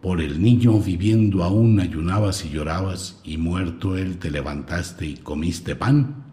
Por 0.00 0.22
el 0.22 0.42
niño 0.42 0.78
viviendo 0.80 1.44
aún 1.44 1.80
ayunabas 1.80 2.44
y 2.46 2.50
llorabas, 2.50 3.20
y 3.24 3.36
muerto 3.36 3.98
él 3.98 4.18
te 4.18 4.30
levantaste 4.30 5.06
y 5.06 5.16
comiste 5.16 5.76
pan. 5.76 6.24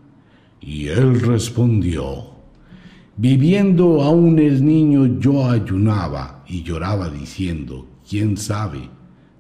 Y 0.62 0.88
él 0.88 1.20
respondió, 1.20 2.32
Viviendo 3.18 4.02
aún 4.02 4.40
el 4.40 4.64
niño 4.64 5.20
yo 5.20 5.50
ayunaba 5.50 6.44
y 6.48 6.64
lloraba 6.64 7.10
diciendo, 7.10 7.86
¿quién 8.10 8.38
sabe 8.38 8.90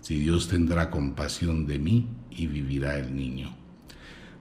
si 0.01 0.20
Dios 0.20 0.50
tendrá 0.50 0.90
compasión 0.90 1.66
de 1.66 1.80
mí 1.80 2.08
y 2.30 2.48
vivirá 2.48 3.00
el 3.00 3.16
niño? 3.16 3.56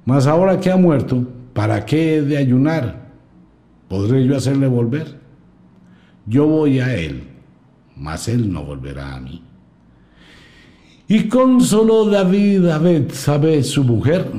Mas 0.04 0.26
ahora 0.26 0.58
que 0.58 0.70
ha 0.72 0.76
muerto, 0.76 1.24
¿para 1.52 1.86
qué 1.86 2.16
he 2.16 2.22
de 2.22 2.36
ayunar? 2.36 3.12
¿Podré 3.88 4.26
yo 4.26 4.36
hacerle 4.36 4.66
volver? 4.66 5.19
Yo 6.30 6.46
voy 6.46 6.80
a 6.80 6.94
él, 6.94 7.24
mas 7.96 8.28
él 8.28 8.50
no 8.50 8.64
volverá 8.64 9.16
a 9.16 9.20
mí. 9.20 9.44
Y 11.08 11.28
consoló 11.28 12.08
David 12.08 12.66
a 12.68 12.78
Betsabé, 12.78 13.62
su 13.62 13.84
mujer. 13.84 14.30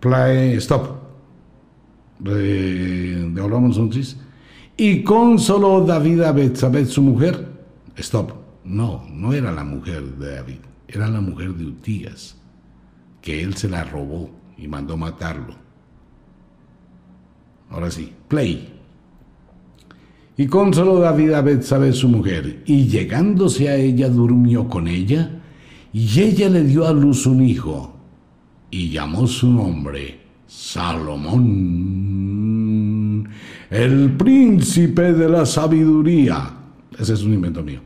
Play, 0.00 0.54
stop 0.54 1.00
de, 2.18 3.30
de 3.30 3.42
un 3.42 3.90
y 4.76 5.02
consoló 5.02 5.84
David 5.84 6.22
a 6.22 6.32
Betsabé, 6.32 6.86
su 6.86 7.02
mujer. 7.02 7.46
Stop. 7.96 8.32
No, 8.64 9.04
no 9.10 9.32
era 9.32 9.52
la 9.52 9.64
mujer 9.64 10.02
de 10.16 10.34
David, 10.36 10.60
era 10.88 11.08
la 11.08 11.20
mujer 11.20 11.54
de 11.54 11.66
Utías, 11.66 12.36
que 13.20 13.42
él 13.42 13.56
se 13.56 13.68
la 13.68 13.84
robó 13.84 14.30
y 14.56 14.68
mandó 14.68 14.96
matarlo. 14.96 15.54
Ahora 17.70 17.90
sí, 17.90 18.12
play. 18.28 18.79
Y 20.40 20.46
consoló 20.46 20.98
David 21.00 21.32
a 21.32 21.42
Betsabé, 21.42 21.92
su 21.92 22.08
mujer, 22.08 22.62
y 22.64 22.88
llegándose 22.88 23.68
a 23.68 23.76
ella 23.76 24.08
durmió 24.08 24.66
con 24.70 24.88
ella, 24.88 25.42
y 25.92 26.18
ella 26.18 26.48
le 26.48 26.64
dio 26.64 26.86
a 26.86 26.94
luz 26.94 27.26
un 27.26 27.42
hijo, 27.42 27.94
y 28.70 28.88
llamó 28.88 29.26
su 29.26 29.50
nombre 29.50 30.18
Salomón, 30.46 31.38
el 33.68 34.12
príncipe 34.16 35.12
de 35.12 35.28
la 35.28 35.44
sabiduría. 35.44 36.54
Ese 36.98 37.12
es 37.12 37.22
un 37.22 37.34
invento 37.34 37.62
mío. 37.62 37.80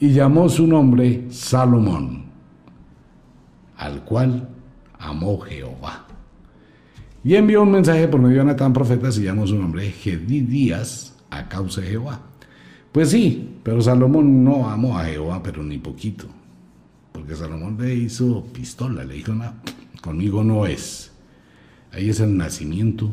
Y 0.00 0.08
llamó 0.10 0.48
su 0.48 0.66
nombre 0.66 1.26
Salomón, 1.28 2.24
al 3.76 4.02
cual 4.06 4.48
amó 4.98 5.38
Jehová. 5.40 6.06
Y 7.22 7.34
envió 7.34 7.62
un 7.62 7.72
mensaje 7.72 8.08
por 8.08 8.22
medio 8.22 8.38
de 8.38 8.44
Natán 8.46 8.72
profeta, 8.72 9.10
y 9.10 9.24
llamó 9.24 9.46
su 9.46 9.58
nombre 9.58 9.90
Gedidías 9.90 11.13
a 11.38 11.48
causa 11.48 11.80
de 11.80 11.88
Jehová. 11.88 12.20
Pues 12.92 13.10
sí, 13.10 13.58
pero 13.62 13.82
Salomón 13.82 14.44
no 14.44 14.68
amó 14.68 14.98
a 14.98 15.04
Jehová, 15.04 15.42
pero 15.42 15.62
ni 15.62 15.78
poquito. 15.78 16.26
Porque 17.12 17.34
Salomón 17.34 17.76
le 17.80 17.94
hizo 17.94 18.44
pistola, 18.52 19.04
le 19.04 19.14
dijo, 19.14 19.34
no, 19.34 19.52
conmigo 20.00 20.44
no 20.44 20.66
es. 20.66 21.10
Ahí 21.92 22.10
es 22.10 22.20
el 22.20 22.36
nacimiento. 22.36 23.10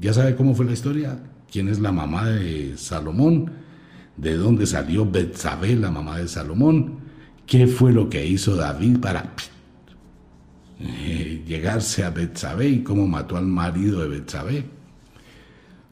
¿Ya 0.00 0.12
sabe 0.12 0.34
cómo 0.34 0.54
fue 0.54 0.64
la 0.64 0.72
historia? 0.72 1.18
¿Quién 1.50 1.68
es 1.68 1.78
la 1.78 1.92
mamá 1.92 2.28
de 2.28 2.76
Salomón? 2.76 3.52
¿De 4.16 4.36
dónde 4.36 4.66
salió 4.66 5.08
Betsabé, 5.08 5.76
la 5.76 5.90
mamá 5.90 6.18
de 6.18 6.28
Salomón? 6.28 6.98
¿Qué 7.46 7.66
fue 7.66 7.92
lo 7.92 8.08
que 8.08 8.26
hizo 8.26 8.56
David 8.56 8.98
para 8.98 9.34
eh, 10.80 11.44
llegarse 11.46 12.04
a 12.04 12.10
Betsabé 12.10 12.68
y 12.68 12.82
cómo 12.82 13.06
mató 13.06 13.36
al 13.36 13.46
marido 13.46 14.00
de 14.00 14.08
Betsabé? 14.08 14.64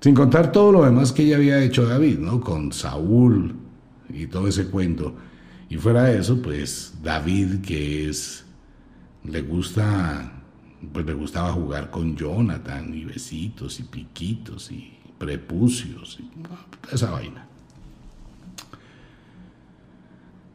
Sin 0.00 0.14
contar 0.14 0.50
todo 0.52 0.72
lo 0.72 0.84
demás 0.84 1.12
que 1.12 1.26
ya 1.26 1.36
había 1.36 1.62
hecho 1.62 1.86
David, 1.86 2.18
¿no? 2.18 2.40
Con 2.40 2.72
Saúl 2.72 3.54
y 4.08 4.26
todo 4.26 4.48
ese 4.48 4.66
cuento. 4.66 5.14
Y 5.68 5.76
fuera 5.76 6.04
de 6.04 6.18
eso, 6.18 6.40
pues 6.42 6.94
David, 7.02 7.60
que 7.60 8.08
es, 8.08 8.44
le 9.24 9.42
gusta 9.42 10.32
pues 10.92 11.04
le 11.06 11.14
gustaba 11.14 11.52
jugar 11.52 11.90
con 11.90 12.16
Jonathan 12.16 12.92
y 12.94 13.04
besitos 13.04 13.80
y 13.80 13.84
piquitos 13.84 14.70
y 14.72 14.92
prepucios 15.18 16.18
y 16.20 16.94
esa 16.94 17.10
vaina. 17.10 17.46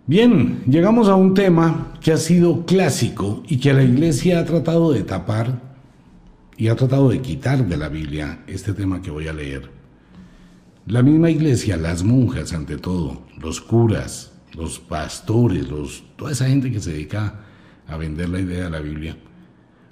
Bien, 0.07 0.63
llegamos 0.67 1.07
a 1.07 1.15
un 1.15 1.33
tema 1.33 1.93
que 2.01 2.11
ha 2.11 2.17
sido 2.17 2.65
clásico 2.65 3.43
y 3.47 3.57
que 3.57 3.73
la 3.73 3.83
iglesia 3.83 4.39
ha 4.39 4.45
tratado 4.45 4.91
de 4.91 5.03
tapar 5.03 5.74
y 6.57 6.67
ha 6.67 6.75
tratado 6.75 7.09
de 7.09 7.21
quitar 7.21 7.67
de 7.67 7.77
la 7.77 7.89
Biblia 7.89 8.43
este 8.47 8.73
tema 8.73 9.01
que 9.01 9.11
voy 9.11 9.27
a 9.27 9.33
leer. 9.33 9.69
La 10.87 11.01
misma 11.01 11.29
iglesia, 11.29 11.77
las 11.77 12.03
monjas 12.03 12.53
ante 12.53 12.77
todo, 12.77 13.25
los 13.39 13.59
curas, 13.59 14.33
los 14.53 14.79
pastores, 14.79 15.67
toda 16.15 16.31
esa 16.31 16.47
gente 16.47 16.71
que 16.71 16.79
se 16.79 16.91
dedica 16.91 17.41
a 17.87 17.97
vender 17.97 18.29
la 18.29 18.39
idea 18.39 18.65
de 18.65 18.69
la 18.69 18.79
Biblia, 18.79 19.17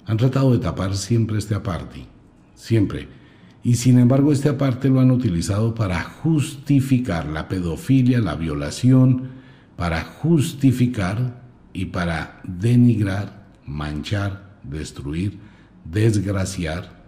han 0.06 0.16
tratado 0.16 0.52
de 0.52 0.58
tapar 0.58 0.96
siempre 0.96 1.38
este 1.38 1.54
aparte, 1.54 2.06
siempre. 2.54 3.08
Y 3.62 3.74
sin 3.76 3.98
embargo 3.98 4.32
este 4.32 4.48
aparte 4.48 4.88
lo 4.88 5.00
han 5.00 5.10
utilizado 5.10 5.74
para 5.74 6.02
justificar 6.02 7.26
la 7.26 7.48
pedofilia, 7.48 8.20
la 8.20 8.36
violación, 8.36 9.30
para 9.76 10.02
justificar 10.02 11.42
y 11.72 11.86
para 11.86 12.40
denigrar, 12.44 13.48
manchar, 13.66 14.58
destruir, 14.62 15.38
desgraciar, 15.84 17.04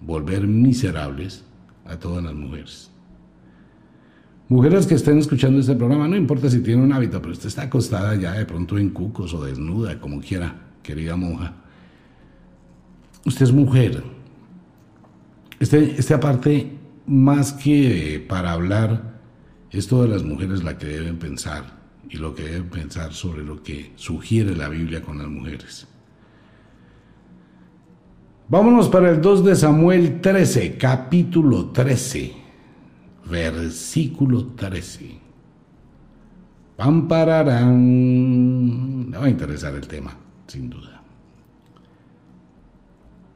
volver 0.00 0.46
miserables 0.46 1.44
a 1.84 1.96
todas 1.96 2.22
las 2.22 2.34
mujeres. 2.34 2.90
Mujeres 4.48 4.86
que 4.86 4.94
estén 4.94 5.18
escuchando 5.18 5.60
este 5.60 5.76
programa, 5.76 6.08
no 6.08 6.16
importa 6.16 6.50
si 6.50 6.60
tiene 6.60 6.82
un 6.82 6.92
hábito, 6.92 7.20
pero 7.20 7.32
usted 7.32 7.48
está 7.48 7.62
acostada 7.62 8.14
ya 8.16 8.32
de 8.32 8.46
pronto 8.46 8.78
en 8.78 8.90
cucos 8.90 9.32
o 9.34 9.44
desnuda, 9.44 10.00
como 10.00 10.20
quiera, 10.20 10.54
querida 10.82 11.16
monja 11.16 11.54
usted 13.24 13.44
es 13.44 13.52
mujer. 13.52 14.02
Este, 15.58 15.96
este 15.98 16.14
aparte, 16.14 16.72
más 17.06 17.52
que 17.52 18.24
para 18.28 18.52
hablar, 18.52 19.20
es 19.70 19.86
todas 19.86 20.08
las 20.08 20.22
mujeres 20.22 20.64
la 20.64 20.78
que 20.78 20.86
deben 20.86 21.18
pensar 21.18 21.78
y 22.08 22.16
lo 22.16 22.34
que 22.34 22.44
deben 22.44 22.70
pensar 22.70 23.12
sobre 23.12 23.44
lo 23.44 23.62
que 23.62 23.92
sugiere 23.96 24.56
la 24.56 24.68
Biblia 24.68 25.02
con 25.02 25.18
las 25.18 25.28
mujeres. 25.28 25.86
Vámonos 28.50 28.88
para 28.88 29.10
el 29.10 29.20
2 29.20 29.44
de 29.44 29.54
Samuel 29.54 30.20
13, 30.20 30.76
capítulo 30.76 31.66
13, 31.66 32.34
versículo 33.26 34.44
13. 34.56 35.20
Pampararán. 36.76 37.68
Le 39.08 39.16
va 39.18 39.26
a 39.26 39.30
interesar 39.30 39.76
el 39.76 39.86
tema, 39.86 40.16
sin 40.48 40.68
duda. 40.68 41.00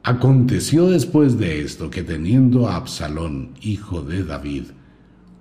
Aconteció 0.03 0.87
después 0.87 1.37
de 1.37 1.61
esto 1.61 1.89
que 1.89 2.03
teniendo 2.03 2.67
a 2.67 2.75
Absalón, 2.75 3.53
hijo 3.61 4.01
de 4.01 4.25
David, 4.25 4.65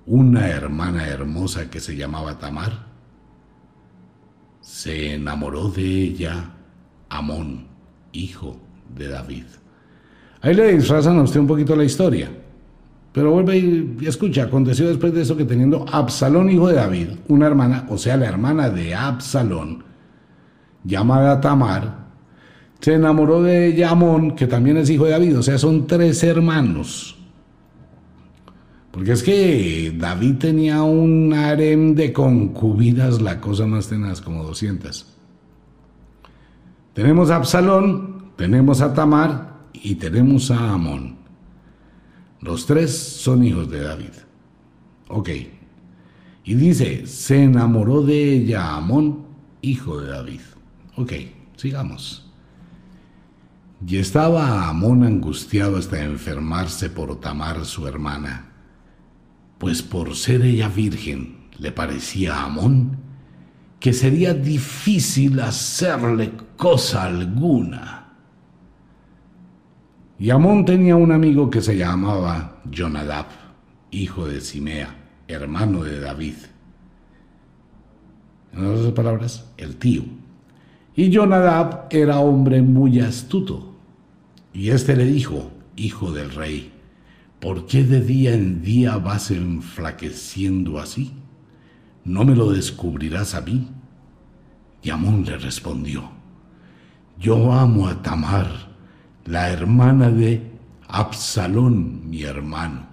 una 0.07 0.47
hermana 0.47 1.09
hermosa 1.09 1.69
que 1.69 1.81
se 1.81 1.97
llamaba 1.97 2.39
Tamar, 2.39 2.87
se 4.61 5.15
enamoró 5.15 5.69
de 5.69 5.83
ella 5.85 6.53
Amón, 7.09 7.67
hijo 8.13 8.61
de 8.95 9.09
David. 9.09 9.47
Ahí 10.45 10.53
le 10.53 10.75
disfrazan 10.75 11.19
a 11.19 11.23
usted 11.23 11.41
un 11.41 11.47
poquito 11.47 11.75
la 11.75 11.85
historia. 11.85 12.31
Pero 13.13 13.31
vuelve 13.31 13.57
y 13.57 14.07
escucha, 14.07 14.43
aconteció 14.43 14.87
después 14.89 15.15
de 15.15 15.23
eso 15.23 15.39
que 15.39 15.47
teniendo 15.47 15.87
Absalón, 15.91 16.51
hijo 16.51 16.69
de 16.69 16.75
David, 16.75 17.09
una 17.29 17.47
hermana, 17.47 17.87
o 17.89 17.97
sea, 17.97 18.19
la 18.19 18.27
hermana 18.27 18.69
de 18.69 18.95
Absalón, 18.95 19.85
llamada 20.85 21.41
Tamar, 21.41 22.05
se 22.79 22.93
enamoró 22.93 23.43
de 23.43 23.75
Yamón, 23.75 24.33
que 24.33 24.47
también 24.47 24.77
es 24.77 24.91
hijo 24.91 25.07
de 25.07 25.13
David, 25.13 25.39
o 25.39 25.43
sea, 25.43 25.57
son 25.57 25.87
tres 25.87 26.23
hermanos. 26.23 27.17
Porque 28.91 29.13
es 29.13 29.23
que 29.23 29.95
David 29.97 30.35
tenía 30.37 30.83
un 30.83 31.33
harem 31.33 31.95
de 31.95 32.13
concubinas, 32.13 33.23
la 33.23 33.41
cosa 33.41 33.67
más 33.67 33.89
tenaz, 33.89 34.21
como 34.21 34.45
200. 34.45 35.07
Tenemos 36.93 37.31
a 37.31 37.37
Absalón, 37.37 38.33
tenemos 38.37 38.83
a 38.83 38.93
Tamar 38.93 39.54
y 39.85 39.97
tenemos 39.97 40.51
a 40.51 40.73
Amón. 40.73 41.19
Los 42.41 42.65
tres 42.65 42.97
son 42.97 43.45
hijos 43.45 43.71
de 43.71 43.83
David. 43.83 44.13
Ok. 45.09 45.29
Y 46.43 46.55
dice, 46.55 47.07
se 47.07 47.45
enamoró 47.45 48.01
de 48.03 48.33
ella 48.33 48.77
Amón, 48.77 49.27
hijo 49.61 50.01
de 50.01 50.11
David. 50.11 50.41
Ok, 50.97 51.13
sigamos. 51.57 52.33
Y 53.87 53.99
estaba 53.99 54.69
Amón 54.69 55.05
angustiado 55.05 55.77
hasta 55.77 56.03
enfermarse 56.03 56.89
por 56.89 57.21
Tamar 57.21 57.67
su 57.67 57.87
hermana, 57.87 58.53
pues 59.59 59.83
por 59.83 60.17
ser 60.17 60.43
ella 60.43 60.69
virgen 60.69 61.49
le 61.59 61.73
parecía 61.73 62.37
a 62.37 62.45
Amón 62.47 62.99
que 63.81 63.93
sería 63.93 64.33
difícil 64.33 65.41
hacerle 65.41 66.33
cosa 66.57 67.05
alguna. 67.05 68.04
Y 70.25 70.31
Amón 70.31 70.65
tenía 70.65 70.97
un 70.97 71.13
amigo 71.13 71.51
que 71.51 71.61
se 71.61 71.77
llamaba 71.77 72.63
Jonadab, 72.73 73.27
hijo 73.91 74.27
de 74.27 74.41
Simea, 74.41 74.97
hermano 75.29 75.85
de 75.85 76.01
David. 76.01 76.37
En 78.55 78.65
otras 78.65 78.93
palabras, 78.93 79.53
el 79.59 79.77
tío. 79.77 80.03
Y 80.97 81.15
Jonadab 81.15 81.89
era 81.91 82.21
hombre 82.21 82.63
muy 82.63 83.01
astuto 83.01 83.75
y 84.55 84.71
éste 84.71 84.97
le 84.97 85.05
dijo, 85.05 85.51
Hijo 85.77 86.11
del 86.11 86.31
rey, 86.31 86.73
¿por 87.39 87.67
qué 87.67 87.85
de 87.85 88.01
día 88.01 88.33
en 88.33 88.63
día 88.63 88.97
vas 88.97 89.31
enflaqueciendo 89.31 90.79
así? 90.79 91.13
¿No 92.03 92.25
me 92.25 92.35
lo 92.35 92.51
descubrirás 92.51 93.35
a 93.35 93.43
mí? 93.43 93.69
Y 94.83 94.89
Amón 94.89 95.27
le 95.27 95.37
respondió, 95.37 96.09
Yo 97.19 97.53
amo 97.53 97.89
a 97.89 98.01
Tamar, 98.01 98.74
la 99.27 99.51
hermana 99.51 100.11
de 100.11 100.43
Absalón, 100.89 102.09
mi 102.09 102.23
hermano. 102.23 102.87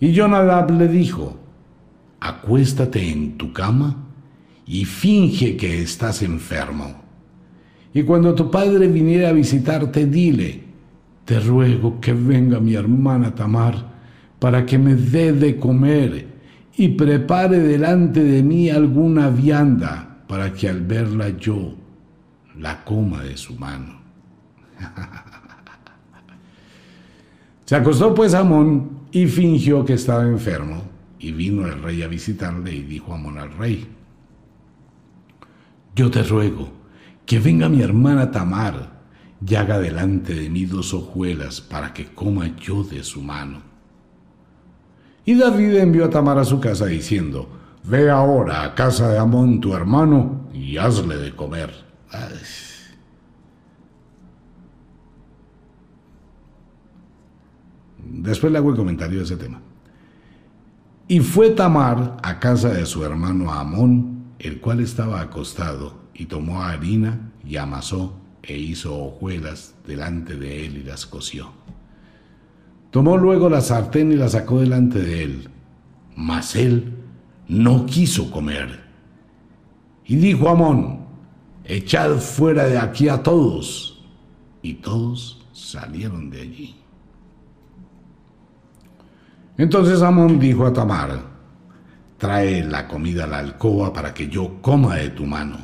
Y 0.00 0.12
Jonadab 0.12 0.70
le 0.70 0.88
dijo, 0.88 1.38
Acuéstate 2.20 3.10
en 3.10 3.36
tu 3.36 3.52
cama 3.52 3.96
y 4.66 4.84
finge 4.84 5.56
que 5.56 5.82
estás 5.82 6.22
enfermo 6.22 7.04
y 7.94 8.02
cuando 8.02 8.34
tu 8.34 8.50
padre 8.50 8.88
viniera 8.88 9.28
a 9.28 9.32
visitarte, 9.32 10.06
dile, 10.06 10.60
te 11.24 11.38
ruego 11.38 12.00
que 12.00 12.12
venga 12.12 12.58
mi 12.58 12.74
hermana 12.74 13.32
Tamar 13.32 13.94
para 14.40 14.66
que 14.66 14.76
me 14.76 14.96
dé 14.96 15.32
de 15.32 15.56
comer 15.56 16.26
y 16.76 16.88
prepare 16.88 17.60
delante 17.60 18.22
de 18.24 18.42
mí 18.42 18.68
alguna 18.68 19.30
vianda 19.30 20.24
para 20.26 20.52
que 20.52 20.68
al 20.68 20.80
verla 20.80 21.28
yo 21.38 21.76
la 22.58 22.84
coma 22.84 23.22
de 23.22 23.36
su 23.36 23.54
mano. 23.54 24.03
Se 27.64 27.76
acostó 27.76 28.14
pues 28.14 28.34
Amón 28.34 29.06
y 29.10 29.26
fingió 29.26 29.84
que 29.84 29.94
estaba 29.94 30.24
enfermo 30.24 30.82
y 31.18 31.32
vino 31.32 31.66
el 31.66 31.82
rey 31.82 32.02
a 32.02 32.08
visitarle 32.08 32.74
y 32.74 32.82
dijo 32.82 33.14
Amón 33.14 33.38
al 33.38 33.56
rey, 33.56 33.88
yo 35.96 36.10
te 36.10 36.22
ruego, 36.22 36.70
que 37.24 37.38
venga 37.38 37.68
mi 37.68 37.80
hermana 37.80 38.30
Tamar 38.30 38.92
y 39.46 39.54
haga 39.54 39.78
delante 39.78 40.34
de 40.34 40.50
mí 40.50 40.66
dos 40.66 40.92
hojuelas 40.92 41.60
para 41.60 41.94
que 41.94 42.06
coma 42.06 42.56
yo 42.56 42.82
de 42.82 43.04
su 43.04 43.22
mano. 43.22 43.62
Y 45.24 45.36
David 45.36 45.76
envió 45.76 46.06
a 46.06 46.10
Tamar 46.10 46.38
a 46.38 46.44
su 46.44 46.60
casa 46.60 46.86
diciendo, 46.86 47.48
Ve 47.84 48.10
ahora 48.10 48.64
a 48.64 48.74
casa 48.74 49.10
de 49.10 49.18
Amón 49.18 49.60
tu 49.60 49.74
hermano 49.74 50.48
y 50.54 50.78
hazle 50.78 51.16
de 51.16 51.36
comer. 51.36 51.70
Después 58.10 58.52
le 58.52 58.58
hago 58.58 58.70
el 58.70 58.76
comentario 58.76 59.18
de 59.18 59.24
ese 59.24 59.36
tema. 59.36 59.60
Y 61.06 61.20
fue 61.20 61.50
Tamar 61.50 62.16
a 62.22 62.40
casa 62.40 62.70
de 62.70 62.86
su 62.86 63.04
hermano 63.04 63.52
Amón, 63.52 64.34
el 64.38 64.60
cual 64.60 64.80
estaba 64.80 65.20
acostado, 65.20 66.04
y 66.14 66.26
tomó 66.26 66.62
harina 66.62 67.32
y 67.44 67.56
amasó 67.56 68.18
e 68.42 68.56
hizo 68.56 68.96
hojuelas 68.96 69.74
delante 69.86 70.36
de 70.36 70.66
él 70.66 70.78
y 70.78 70.82
las 70.82 71.06
coció. 71.06 71.50
Tomó 72.90 73.16
luego 73.16 73.50
la 73.50 73.60
sartén 73.60 74.12
y 74.12 74.16
la 74.16 74.28
sacó 74.28 74.60
delante 74.60 75.00
de 75.00 75.24
él, 75.24 75.48
mas 76.16 76.54
él 76.54 76.94
no 77.48 77.86
quiso 77.86 78.30
comer. 78.30 78.84
Y 80.06 80.16
dijo 80.16 80.48
Amón, 80.48 81.00
echad 81.64 82.18
fuera 82.18 82.64
de 82.64 82.78
aquí 82.78 83.08
a 83.08 83.22
todos. 83.22 84.04
Y 84.62 84.74
todos 84.74 85.44
salieron 85.52 86.30
de 86.30 86.40
allí. 86.40 86.83
Entonces 89.56 90.02
Amón 90.02 90.40
dijo 90.40 90.66
a 90.66 90.72
Tamar, 90.72 91.20
trae 92.18 92.64
la 92.64 92.88
comida 92.88 93.24
a 93.24 93.28
la 93.28 93.38
alcoba 93.38 93.92
para 93.92 94.12
que 94.12 94.28
yo 94.28 94.60
coma 94.60 94.96
de 94.96 95.10
tu 95.10 95.26
mano. 95.26 95.58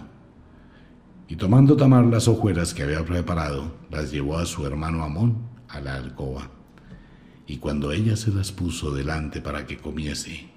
Y 1.26 1.36
tomando 1.36 1.76
Tamar 1.76 2.06
las 2.06 2.28
hojuelas 2.28 2.72
que 2.72 2.84
había 2.84 3.04
preparado, 3.04 3.72
las 3.90 4.12
llevó 4.12 4.38
a 4.38 4.46
su 4.46 4.64
hermano 4.64 5.02
Amón 5.02 5.38
a 5.68 5.80
la 5.80 5.96
alcoba. 5.96 6.50
Y 7.46 7.56
cuando 7.56 7.90
ella 7.90 8.16
se 8.16 8.30
las 8.30 8.52
puso 8.52 8.92
delante 8.92 9.40
para 9.40 9.66
que 9.66 9.76
comiese, 9.76 10.48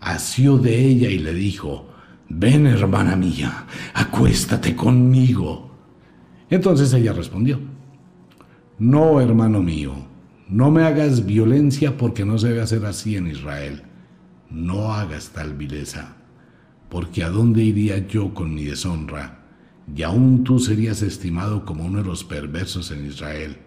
asió 0.00 0.58
de 0.58 0.76
ella 0.84 1.08
y 1.08 1.18
le 1.18 1.34
dijo, 1.34 1.88
Ven 2.28 2.66
hermana 2.66 3.14
mía, 3.14 3.66
acuéstate 3.94 4.74
conmigo. 4.74 5.70
Entonces 6.50 6.92
ella 6.94 7.12
respondió, 7.12 7.60
No, 8.78 9.20
hermano 9.20 9.62
mío, 9.62 9.94
no 10.48 10.70
me 10.70 10.82
hagas 10.82 11.26
violencia 11.26 11.96
porque 11.96 12.24
no 12.24 12.38
se 12.38 12.48
debe 12.48 12.62
hacer 12.62 12.84
así 12.86 13.16
en 13.16 13.26
Israel. 13.26 13.82
No 14.50 14.92
hagas 14.92 15.30
tal 15.30 15.54
vileza, 15.54 16.16
porque 16.88 17.24
¿a 17.24 17.30
dónde 17.30 17.62
iría 17.62 18.06
yo 18.06 18.34
con 18.34 18.54
mi 18.54 18.64
deshonra? 18.64 19.42
y 19.94 20.02
aún 20.02 20.44
tú 20.44 20.58
serías 20.58 21.02
estimado 21.02 21.64
como 21.64 21.84
uno 21.84 21.98
de 21.98 22.04
los 22.04 22.24
perversos 22.24 22.90
en 22.90 23.06
Israel. 23.06 23.58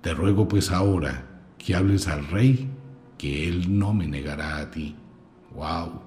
Te 0.00 0.14
ruego 0.14 0.48
pues 0.48 0.70
ahora 0.70 1.26
que 1.58 1.74
hables 1.74 2.08
al 2.08 2.26
rey, 2.26 2.70
que 3.18 3.46
él 3.48 3.78
no 3.78 3.92
me 3.92 4.06
negará 4.06 4.58
a 4.58 4.70
ti. 4.70 4.96
¡Wow! 5.54 6.00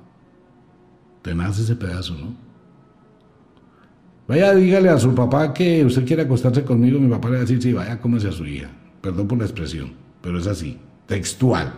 Tenaz 1.22 1.60
ese 1.60 1.76
pedazo, 1.76 2.16
¿no? 2.16 2.36
Vaya, 4.28 4.56
dígale 4.56 4.90
a 4.90 4.98
su 4.98 5.14
papá 5.14 5.54
que 5.54 5.86
usted 5.86 6.06
quiere 6.06 6.24
acostarse 6.24 6.64
conmigo. 6.64 7.00
Mi 7.00 7.10
papá 7.10 7.28
le 7.28 7.34
va 7.34 7.38
a 7.40 7.42
decir, 7.42 7.62
sí, 7.62 7.72
vaya, 7.72 8.00
cómese 8.00 8.30
a 8.30 8.32
su 8.32 8.46
hija. 8.46 8.70
Perdón 9.04 9.28
por 9.28 9.38
la 9.38 9.44
expresión, 9.44 9.92
pero 10.22 10.40
es 10.40 10.48
así, 10.48 10.80
textual, 11.08 11.74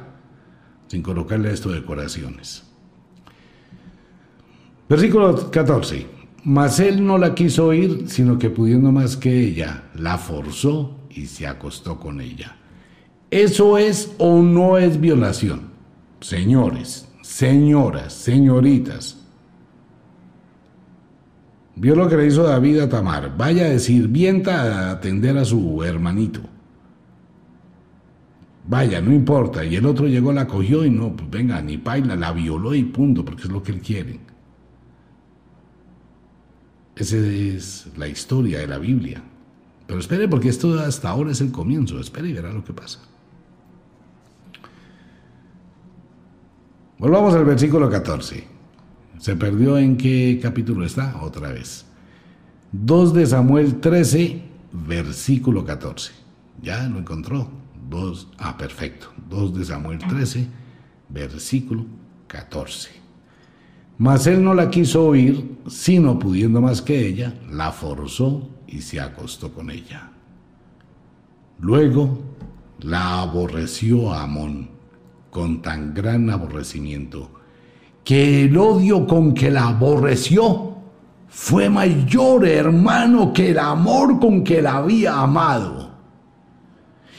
sin 0.86 1.02
colocarle 1.02 1.52
esto 1.52 1.70
de 1.70 1.80
decoraciones. 1.82 2.64
Versículo 4.88 5.50
14. 5.50 6.06
Mas 6.44 6.80
él 6.80 7.04
no 7.04 7.18
la 7.18 7.34
quiso 7.34 7.66
oír, 7.66 8.04
sino 8.10 8.38
que 8.38 8.52
pudiendo 8.52 8.92
más 8.92 9.18
que 9.18 9.40
ella, 9.40 9.86
la 9.96 10.20
forzó 10.20 11.00
y 11.10 11.26
se 11.26 11.48
acostó 11.48 12.00
con 12.00 12.22
ella. 12.22 12.58
¿Eso 13.32 13.80
es 13.80 14.14
o 14.20 14.44
no 14.44 14.78
es 14.78 15.02
violación? 15.02 15.72
Señores, 16.22 17.10
señoras, 17.24 18.14
señoritas. 18.14 19.18
Vio 21.76 21.96
lo 21.96 22.08
que 22.08 22.18
le 22.18 22.28
hizo 22.28 22.44
David 22.44 22.82
a 22.82 22.90
Tamar. 22.90 23.36
Vaya 23.36 23.66
a 23.66 23.70
decir, 23.70 24.10
vienta 24.10 24.62
a 24.62 24.92
atender 24.92 25.36
a 25.40 25.44
su 25.44 25.84
hermanito. 25.84 26.42
Vaya, 28.68 29.00
no 29.02 29.14
importa. 29.14 29.64
Y 29.64 29.76
el 29.76 29.86
otro 29.86 30.08
llegó, 30.08 30.34
la 30.34 30.48
cogió 30.48 30.86
y 30.86 30.90
no, 30.90 31.16
pues 31.16 31.30
venga, 31.30 31.62
ni 31.62 31.78
paila, 31.78 32.16
la 32.16 32.32
violó 32.32 32.74
y 32.74 32.84
punto, 32.84 33.24
porque 33.24 33.44
es 33.44 33.50
lo 33.50 33.62
que 33.62 33.72
él 33.72 33.82
quiere. 33.82 34.20
Esa 36.96 37.18
es 37.18 37.88
la 37.98 38.08
historia 38.08 38.60
de 38.60 38.68
la 38.68 38.78
Biblia. 38.78 39.22
Pero 39.86 40.00
espere 40.00 40.28
porque 40.28 40.50
esto 40.50 40.80
hasta 40.80 41.10
ahora 41.10 41.32
es 41.32 41.42
el 41.42 41.52
comienzo. 41.52 42.00
Espere 42.00 42.30
y 42.30 42.34
verá 42.34 42.52
lo 42.52 42.64
que 42.64 42.74
pasa. 42.74 43.00
Volvamos 46.98 47.36
al 47.36 47.46
versículo 47.46 47.90
14. 47.90 48.48
¿Se 49.20 49.36
perdió 49.36 49.78
en 49.78 49.98
qué 49.98 50.40
capítulo 50.42 50.86
está? 50.86 51.22
Otra 51.22 51.52
vez. 51.52 51.86
2 52.72 53.14
de 53.14 53.26
Samuel 53.26 53.80
13, 53.80 54.42
versículo 54.72 55.66
14. 55.66 56.14
¿Ya 56.62 56.88
lo 56.88 57.00
encontró? 57.00 57.65
2, 57.90 58.28
ah, 58.40 58.58
perfecto. 58.58 59.08
2 59.30 59.58
de 59.58 59.66
Samuel 59.66 60.00
13, 60.00 60.48
versículo 61.10 61.86
14. 62.28 62.92
Mas 63.98 64.28
él 64.28 64.44
no 64.44 64.54
la 64.54 64.70
quiso 64.70 65.08
oír, 65.08 65.58
sino 65.68 66.20
pudiendo 66.20 66.62
más 66.62 66.82
que 66.82 67.08
ella, 67.08 67.34
la 67.50 67.72
forzó 67.72 68.50
y 68.68 68.82
se 68.82 69.00
acostó 69.00 69.54
con 69.54 69.70
ella. 69.70 70.12
Luego 71.60 72.20
la 72.80 73.22
aborreció 73.22 74.14
a 74.14 74.24
Amón 74.24 74.70
con 75.30 75.62
tan 75.62 75.94
gran 75.94 76.30
aborrecimiento, 76.30 77.30
que 78.04 78.46
el 78.46 78.58
odio 78.58 79.08
con 79.08 79.34
que 79.34 79.50
la 79.50 79.68
aborreció 79.68 80.76
fue 81.28 81.70
mayor, 81.70 82.48
hermano, 82.48 83.34
que 83.34 83.52
el 83.52 83.60
amor 83.60 84.20
con 84.20 84.44
que 84.44 84.62
la 84.62 84.78
había 84.78 85.20
amado. 85.20 85.85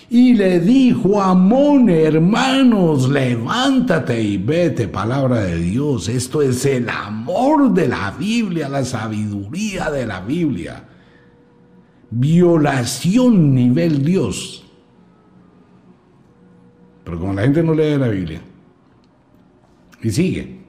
Y 0.09 0.35
le 0.35 0.61
dijo 0.61 1.21
Amón, 1.21 1.89
hermanos, 1.89 3.09
levántate 3.09 4.23
y 4.23 4.37
vete, 4.37 4.87
palabra 4.87 5.41
de 5.41 5.57
Dios. 5.57 6.09
Esto 6.09 6.43
es 6.43 6.65
el 6.65 6.89
amor 6.89 7.73
de 7.75 7.89
la 7.89 8.13
Biblia, 8.13 8.69
la 8.69 8.85
sabiduría 8.85 9.91
de 9.91 10.07
la 10.07 10.21
Biblia. 10.21 10.85
Violación 12.11 13.53
nivel 13.53 14.05
Dios. 14.05 14.65
Pero 17.03 17.19
como 17.19 17.35
la 17.35 17.43
gente 17.43 17.63
no 17.63 17.75
lee 17.75 17.97
la 17.97 18.09
Biblia, 18.09 18.41
y 20.03 20.11
sigue. 20.11 20.61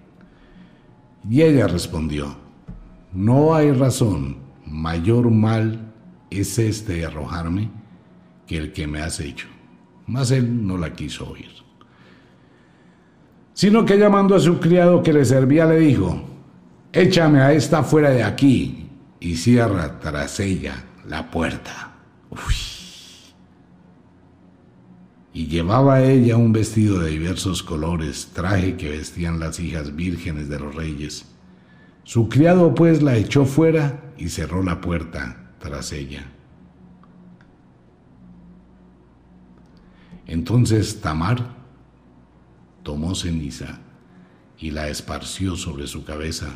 Y 1.30 1.42
ella 1.42 1.68
respondió, 1.68 2.36
no 3.14 3.54
hay 3.54 3.72
razón, 3.72 4.38
mayor 4.66 5.30
mal 5.30 5.94
es 6.30 6.58
este 6.58 6.94
de 6.94 7.06
arrojarme 7.06 7.70
que 8.48 8.58
el 8.58 8.72
que 8.74 8.88
me 8.88 9.02
has 9.02 9.20
hecho. 9.20 9.48
Mas 10.08 10.32
él 10.32 10.66
no 10.66 10.78
la 10.78 10.94
quiso 10.94 11.30
oír. 11.30 11.52
Sino 13.54 13.86
que 13.86 13.98
llamando 13.98 14.36
a 14.36 14.40
su 14.40 14.60
criado 14.60 15.04
que 15.04 15.14
le 15.14 15.26
servía 15.26 15.66
le 15.66 15.80
dijo, 15.80 16.22
échame 16.94 17.42
a 17.42 17.54
esta 17.54 17.84
fuera 17.84 18.12
de 18.12 18.24
aquí 18.24 18.88
y 19.20 19.36
cierra 19.36 20.00
tras 20.00 20.40
ella 20.40 20.86
la 21.08 21.30
puerta. 21.30 21.96
Y 25.34 25.48
llevaba 25.48 26.04
ella 26.04 26.38
un 26.38 26.52
vestido 26.52 27.00
de 27.00 27.12
diversos 27.12 27.62
colores, 27.64 28.30
traje 28.34 28.76
que 28.76 28.90
vestían 28.90 29.40
las 29.40 29.60
hijas 29.60 29.96
vírgenes 29.96 30.50
de 30.50 30.60
los 30.60 30.74
reyes. 30.74 31.26
Su 32.04 32.30
criado 32.30 32.74
pues 32.74 33.02
la 33.02 33.18
echó 33.18 33.46
fuera 33.46 34.14
y 34.18 34.30
cerró 34.30 34.64
la 34.64 34.82
puerta 34.82 35.52
tras 35.60 35.92
ella. 35.92 36.26
Entonces 40.28 41.02
Tamar 41.02 41.56
tomó 42.84 43.16
ceniza 43.16 43.80
y 44.60 44.72
la 44.72 44.90
esparció 44.90 45.56
sobre 45.56 45.88
su 45.88 46.04
cabeza 46.04 46.48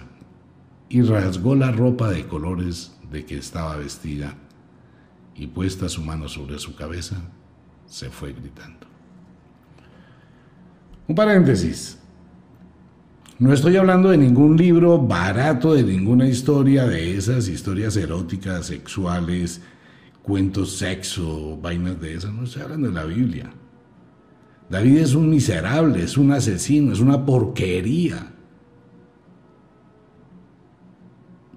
y 0.90 1.02
rasgó 1.02 1.56
la 1.56 1.72
ropa 1.72 2.10
de 2.10 2.28
colores 2.28 2.98
de 3.12 3.26
que 3.26 3.38
estaba 3.38 3.78
vestida 3.78 4.36
y 5.36 5.48
puesta 5.48 5.88
su 5.88 6.02
mano 6.02 6.28
sobre 6.28 6.60
su 6.60 6.76
cabeza, 6.76 7.18
se 7.86 8.10
fue 8.10 8.34
gritando. 8.34 8.88
Un 11.08 11.16
paréntesis. 11.16 11.98
No 13.40 13.52
estoy 13.54 13.78
hablando 13.78 14.10
de 14.10 14.18
ningún 14.18 14.56
libro 14.56 15.00
barato, 15.00 15.74
de 15.74 15.84
ninguna 15.84 16.28
historia 16.28 16.86
de 16.86 17.18
esas 17.18 17.48
historias 17.48 17.98
eróticas, 17.98 18.68
sexuales, 18.68 19.62
cuentos 20.22 20.78
sexo, 20.78 21.58
vainas 21.58 22.00
de 22.00 22.14
esas. 22.14 22.34
No 22.34 22.44
estoy 22.44 22.62
hablando 22.62 22.90
de 22.90 22.94
la 22.94 23.06
Biblia. 23.06 23.52
David 24.72 25.00
es 25.00 25.16
un 25.16 25.30
miserable, 25.30 26.02
es 26.02 26.18
un 26.18 26.32
asesino, 26.32 26.94
es 26.94 27.02
una 27.02 27.26
porquería. 27.26 28.26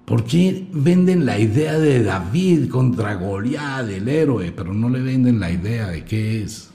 ¿Por 0.03 0.25
qué 0.25 0.67
venden 0.73 1.25
la 1.25 1.39
idea 1.39 1.79
de 1.79 2.03
David 2.03 2.69
contra 2.69 3.15
Goliat, 3.15 3.89
el 3.89 4.09
héroe, 4.09 4.51
pero 4.51 4.73
no 4.73 4.89
le 4.89 5.01
venden 5.01 5.39
la 5.39 5.49
idea 5.49 5.87
de 5.87 6.03
qué 6.03 6.43
es 6.43 6.69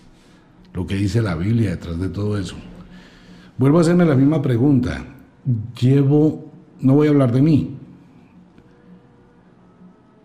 lo 0.73 0.87
que 0.87 0.95
dice 0.95 1.21
la 1.21 1.35
Biblia 1.35 1.71
detrás 1.71 2.01
de 2.01 2.09
todo 2.09 2.39
eso? 2.39 2.57
Vuelvo 3.59 3.77
a 3.77 3.83
hacerme 3.83 4.07
la 4.07 4.17
misma 4.17 4.41
pregunta. 4.41 5.05
Llevo, 5.79 6.51
no 6.81 6.95
voy 6.95 7.09
a 7.09 7.11
hablar 7.11 7.33
de 7.33 7.43
mí. 7.43 7.77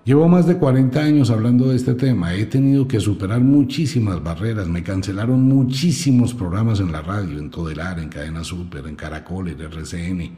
Llevo 0.05 0.27
más 0.27 0.45
de 0.45 0.59
40 0.59 0.99
años 0.99 1.31
hablando 1.31 1.69
de 1.69 1.75
este 1.75 1.95
tema. 1.95 2.35
He 2.35 2.45
tenido 2.45 2.87
que 2.87 2.99
superar 2.99 3.41
muchísimas 3.41 4.21
barreras. 4.23 4.67
Me 4.67 4.83
cancelaron 4.83 5.41
muchísimos 5.41 6.35
programas 6.35 6.79
en 6.79 6.91
la 6.91 7.01
radio, 7.01 7.39
en 7.39 7.49
Todelar, 7.49 7.97
en 7.97 8.09
Cadena 8.09 8.43
Super, 8.43 8.85
en 8.85 8.95
Caracol, 8.95 9.47
en 9.47 9.59
RCN 9.59 10.29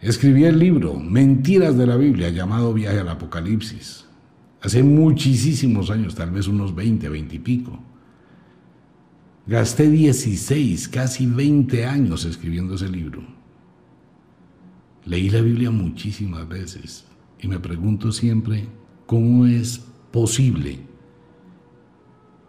Escribí 0.00 0.44
el 0.44 0.60
libro 0.60 0.94
Mentiras 0.94 1.76
de 1.76 1.88
la 1.88 1.96
Biblia 1.96 2.28
llamado 2.28 2.72
Viaje 2.72 3.00
al 3.00 3.08
Apocalipsis. 3.08 4.04
Hace 4.62 4.84
muchísimos 4.84 5.90
años, 5.90 6.14
tal 6.14 6.30
vez 6.30 6.46
unos 6.46 6.76
20, 6.76 7.08
20 7.08 7.34
y 7.34 7.38
pico. 7.40 7.80
Gasté 9.44 9.90
16, 9.90 10.86
casi 10.86 11.26
20 11.26 11.84
años 11.84 12.24
escribiendo 12.24 12.76
ese 12.76 12.88
libro. 12.88 13.22
Leí 15.04 15.30
la 15.30 15.40
Biblia 15.40 15.72
muchísimas 15.72 16.48
veces 16.48 17.07
y 17.40 17.48
me 17.48 17.60
pregunto 17.60 18.12
siempre 18.12 18.68
cómo 19.06 19.46
es 19.46 19.78
posible 20.10 20.80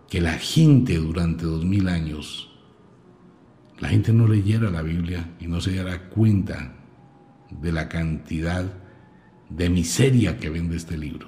que 0.09 0.21
la 0.21 0.33
gente 0.33 0.97
durante 0.97 1.45
dos 1.45 1.65
mil 1.65 1.87
años, 1.87 2.51
la 3.79 3.89
gente 3.89 4.11
no 4.11 4.27
leyera 4.27 4.69
la 4.71 4.81
Biblia 4.81 5.35
y 5.39 5.47
no 5.47 5.61
se 5.61 5.71
diera 5.71 6.09
cuenta 6.09 6.73
de 7.49 7.71
la 7.71 7.87
cantidad 7.87 8.65
de 9.49 9.69
miseria 9.69 10.37
que 10.37 10.49
vende 10.49 10.77
este 10.77 10.97
libro. 10.97 11.27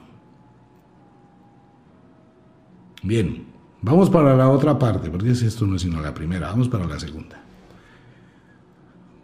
Bien, 3.03 3.45
vamos 3.81 4.09
para 4.09 4.35
la 4.35 4.49
otra 4.49 4.77
parte, 4.77 5.09
porque 5.09 5.31
esto 5.31 5.65
no 5.65 5.75
es 5.75 5.81
sino 5.81 6.01
la 6.01 6.13
primera, 6.13 6.49
vamos 6.49 6.69
para 6.69 6.85
la 6.85 6.99
segunda. 6.99 7.41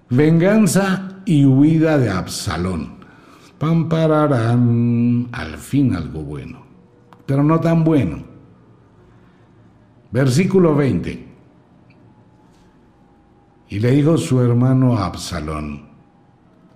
Venganza 0.10 1.22
y 1.26 1.46
huida 1.46 1.98
de 1.98 2.10
Absalón. 2.10 2.97
Pampararán 3.60 5.30
al 5.32 5.58
fin 5.58 5.96
algo 5.96 6.22
bueno, 6.22 6.64
pero 7.26 7.44
no 7.44 7.60
tan 7.60 7.84
bueno. 7.84 8.24
Versículo 10.12 10.76
20. 10.76 11.28
Y 13.70 13.80
le 13.80 13.92
dijo 13.92 14.18
su 14.18 14.40
hermano 14.42 14.98
Absalón, 14.98 15.88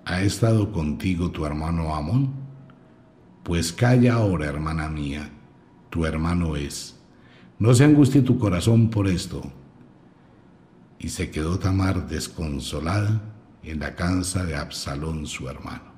¿Ha 0.05 0.21
estado 0.21 0.71
contigo 0.71 1.29
tu 1.29 1.45
hermano 1.45 1.95
Amón? 1.95 2.33
Pues 3.43 3.71
calla 3.71 4.15
ahora, 4.15 4.47
hermana 4.47 4.89
mía, 4.89 5.29
tu 5.89 6.05
hermano 6.05 6.55
es. 6.55 6.99
No 7.59 7.73
se 7.73 7.85
angustie 7.85 8.21
tu 8.21 8.37
corazón 8.39 8.89
por 8.89 9.07
esto. 9.07 9.41
Y 10.99 11.09
se 11.09 11.29
quedó 11.31 11.59
Tamar 11.59 12.07
desconsolada 12.07 13.21
en 13.63 13.79
la 13.79 13.95
casa 13.95 14.43
de 14.43 14.55
Absalón 14.55 15.27
su 15.27 15.47
hermano. 15.47 15.90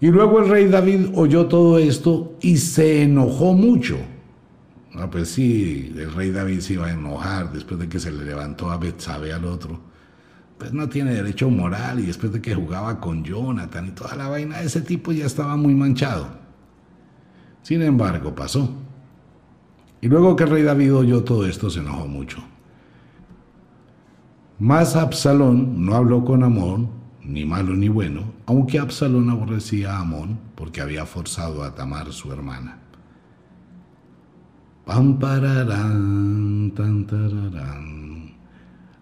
Y 0.00 0.08
luego 0.08 0.40
el 0.40 0.48
rey 0.48 0.66
David 0.66 1.08
oyó 1.14 1.46
todo 1.46 1.78
esto 1.78 2.36
y 2.40 2.56
se 2.58 3.02
enojó 3.02 3.54
mucho. 3.54 3.96
Ah, 4.94 5.08
pues 5.10 5.28
sí, 5.28 5.92
el 5.96 6.12
rey 6.12 6.30
David 6.30 6.60
se 6.60 6.74
iba 6.74 6.86
a 6.86 6.92
enojar 6.92 7.52
después 7.52 7.80
de 7.80 7.88
que 7.88 7.98
se 7.98 8.10
le 8.10 8.24
levantó 8.24 8.70
a 8.70 8.76
Betsabe 8.76 9.32
al 9.32 9.44
otro 9.44 9.80
pues 10.58 10.72
no 10.72 10.88
tiene 10.88 11.14
derecho 11.14 11.50
moral 11.50 12.00
y 12.00 12.06
después 12.06 12.32
de 12.32 12.40
que 12.40 12.54
jugaba 12.54 13.00
con 13.00 13.22
Jonathan 13.22 13.88
y 13.88 13.90
toda 13.90 14.16
la 14.16 14.28
vaina, 14.28 14.60
ese 14.62 14.80
tipo 14.80 15.12
ya 15.12 15.26
estaba 15.26 15.56
muy 15.56 15.74
manchado. 15.74 16.28
Sin 17.62 17.82
embargo, 17.82 18.34
pasó. 18.34 18.70
Y 20.00 20.08
luego 20.08 20.36
que 20.36 20.44
el 20.44 20.50
rey 20.50 20.62
David 20.62 20.94
oyó 20.94 21.24
todo 21.24 21.46
esto, 21.46 21.68
se 21.68 21.80
enojó 21.80 22.06
mucho. 22.06 22.38
Más 24.58 24.96
Absalón 24.96 25.84
no 25.84 25.94
habló 25.94 26.24
con 26.24 26.42
Amón, 26.42 26.88
ni 27.26 27.44
malo 27.44 27.74
ni 27.74 27.88
bueno, 27.88 28.32
aunque 28.46 28.78
Absalón 28.78 29.30
aborrecía 29.30 29.96
a 29.96 30.00
Amón 30.00 30.38
porque 30.54 30.80
había 30.80 31.06
forzado 31.06 31.64
a 31.64 31.74
Tamar 31.74 32.12
su 32.12 32.32
hermana. 32.32 32.78
Pampararán, 34.84 36.72
tantararán. 36.74 38.34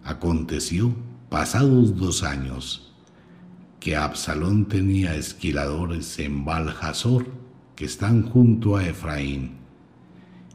Aconteció 0.03 0.93
Pasados 1.29 1.97
dos 1.97 2.23
años, 2.23 2.93
que 3.79 3.95
Absalón 3.95 4.65
tenía 4.65 5.15
esquiladores 5.15 6.17
en 6.19 6.45
Baljazor, 6.45 7.27
que 7.75 7.85
están 7.85 8.23
junto 8.29 8.77
a 8.77 8.85
Efraín. 8.85 9.57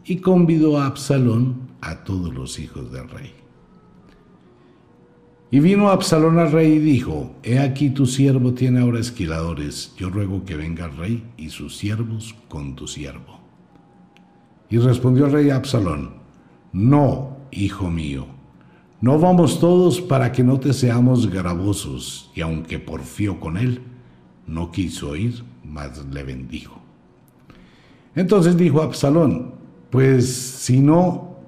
Y 0.04 0.16
convidó 0.18 0.78
a 0.78 0.86
Absalón 0.86 1.68
a 1.80 2.04
todos 2.04 2.32
los 2.32 2.58
hijos 2.58 2.90
del 2.92 3.08
rey. 3.10 3.39
Y 5.52 5.58
vino 5.58 5.90
Absalón 5.90 6.38
al 6.38 6.52
rey 6.52 6.74
y 6.74 6.78
dijo, 6.78 7.34
He 7.42 7.58
aquí 7.58 7.90
tu 7.90 8.06
siervo 8.06 8.54
tiene 8.54 8.80
ahora 8.80 9.00
esquiladores, 9.00 9.92
yo 9.96 10.08
ruego 10.08 10.44
que 10.44 10.54
venga 10.54 10.84
el 10.84 10.96
rey 10.96 11.24
y 11.36 11.50
sus 11.50 11.76
siervos 11.76 12.36
con 12.48 12.76
tu 12.76 12.86
siervo. 12.86 13.40
Y 14.68 14.78
respondió 14.78 15.26
el 15.26 15.32
rey 15.32 15.50
a 15.50 15.56
Absalón, 15.56 16.14
No, 16.72 17.36
hijo 17.50 17.90
mío, 17.90 18.26
no 19.00 19.18
vamos 19.18 19.58
todos 19.58 20.00
para 20.00 20.30
que 20.30 20.44
no 20.44 20.60
te 20.60 20.72
seamos 20.72 21.28
gravosos, 21.28 22.30
y 22.34 22.42
aunque 22.42 22.78
porfió 22.78 23.40
con 23.40 23.56
él, 23.56 23.82
no 24.46 24.70
quiso 24.70 25.16
ir, 25.16 25.42
mas 25.64 26.04
le 26.06 26.22
bendijo. 26.22 26.78
Entonces 28.14 28.56
dijo 28.56 28.82
Absalón, 28.82 29.54
pues 29.90 30.32
si 30.32 30.80
no, 30.80 31.38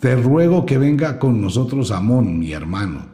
te 0.00 0.16
ruego 0.16 0.66
que 0.66 0.76
venga 0.76 1.20
con 1.20 1.40
nosotros 1.40 1.92
Amón, 1.92 2.38
mi 2.38 2.52
hermano. 2.52 3.13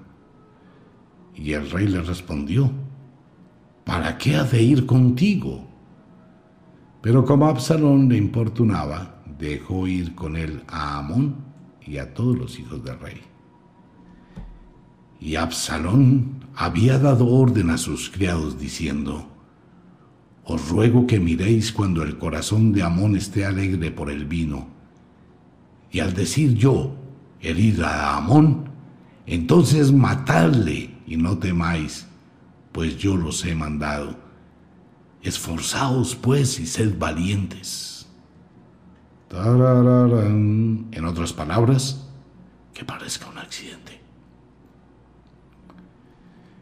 Y 1.41 1.55
el 1.55 1.71
rey 1.71 1.89
le 1.89 2.03
respondió, 2.03 2.71
¿para 3.85 4.19
qué 4.19 4.37
ha 4.37 4.45
de 4.45 4.63
ir 4.63 4.85
contigo? 4.85 5.67
Pero 7.01 7.25
como 7.25 7.47
Absalón 7.47 8.11
le 8.11 8.19
importunaba, 8.19 9.23
dejó 9.39 9.87
ir 9.89 10.15
con 10.15 10.37
él 10.37 10.63
a 10.69 10.99
Amón 10.99 11.37
y 11.81 11.97
a 11.97 12.13
todos 12.13 12.37
los 12.37 12.59
hijos 12.59 12.85
del 12.85 13.01
rey. 13.01 13.23
Y 15.19 15.37
Absalón 15.37 16.45
había 16.55 16.99
dado 16.99 17.27
orden 17.27 17.71
a 17.71 17.79
sus 17.79 18.11
criados 18.11 18.61
diciendo, 18.61 19.27
Os 20.45 20.69
ruego 20.69 21.07
que 21.07 21.21
miréis 21.21 21.73
cuando 21.73 22.03
el 22.03 22.19
corazón 22.19 22.73
de 22.73 22.83
Amón 22.83 23.17
esté 23.17 23.47
alegre 23.47 23.91
por 23.91 24.11
el 24.11 24.27
vino. 24.27 24.69
Y 25.91 26.01
al 26.01 26.13
decir 26.13 26.55
yo, 26.55 26.95
herid 27.41 27.81
a 27.81 28.19
Amón, 28.19 28.69
entonces 29.27 29.91
matadle 29.91 30.90
y 31.11 31.17
no 31.17 31.37
temáis, 31.39 32.07
pues 32.71 32.97
yo 32.97 33.17
los 33.17 33.45
he 33.45 33.53
mandado. 33.57 34.15
Esforzaos 35.23 36.15
pues 36.15 36.61
y 36.61 36.67
sed 36.67 36.97
valientes. 36.97 38.07
En 39.33 41.05
otras 41.05 41.33
palabras, 41.33 42.09
que 42.73 42.85
parezca 42.85 43.29
un 43.29 43.39
accidente. 43.39 44.01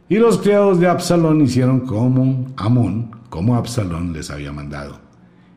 Y 0.09 0.17
los 0.17 0.39
criados 0.39 0.79
de 0.79 0.87
Absalón 0.87 1.41
hicieron 1.41 1.81
como 1.81 2.51
Amón, 2.57 3.11
como 3.29 3.55
Absalón 3.55 4.13
les 4.13 4.31
había 4.31 4.51
mandado. 4.51 4.99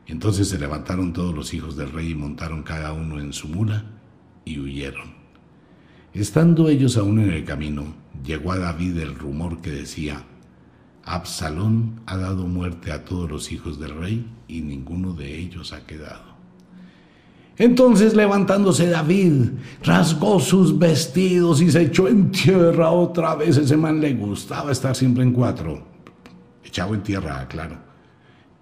Entonces 0.06 0.50
se 0.50 0.58
levantaron 0.58 1.14
todos 1.14 1.34
los 1.34 1.54
hijos 1.54 1.78
del 1.78 1.92
rey 1.92 2.10
y 2.10 2.14
montaron 2.14 2.62
cada 2.62 2.92
uno 2.92 3.18
en 3.18 3.32
su 3.32 3.48
mula 3.48 3.86
y 4.44 4.58
huyeron. 4.60 5.21
Estando 6.14 6.68
ellos 6.68 6.98
aún 6.98 7.20
en 7.20 7.30
el 7.30 7.44
camino, 7.44 7.84
llegó 8.24 8.52
a 8.52 8.58
David 8.58 8.98
el 8.98 9.14
rumor 9.14 9.62
que 9.62 9.70
decía, 9.70 10.22
Absalón 11.04 12.00
ha 12.06 12.18
dado 12.18 12.46
muerte 12.46 12.92
a 12.92 13.04
todos 13.04 13.30
los 13.30 13.50
hijos 13.50 13.80
del 13.80 13.94
rey 13.96 14.26
y 14.46 14.60
ninguno 14.60 15.14
de 15.14 15.38
ellos 15.38 15.72
ha 15.72 15.86
quedado. 15.86 16.32
Entonces 17.56 18.14
levantándose 18.14 18.88
David, 18.88 19.52
rasgó 19.82 20.38
sus 20.38 20.78
vestidos 20.78 21.60
y 21.62 21.70
se 21.70 21.82
echó 21.82 22.08
en 22.08 22.30
tierra 22.30 22.90
otra 22.90 23.34
vez. 23.34 23.56
Ese 23.56 23.76
man 23.76 24.00
le 24.00 24.14
gustaba 24.14 24.72
estar 24.72 24.94
siempre 24.94 25.22
en 25.22 25.32
cuatro, 25.32 25.86
echado 26.62 26.94
en 26.94 27.02
tierra, 27.02 27.46
claro. 27.48 27.78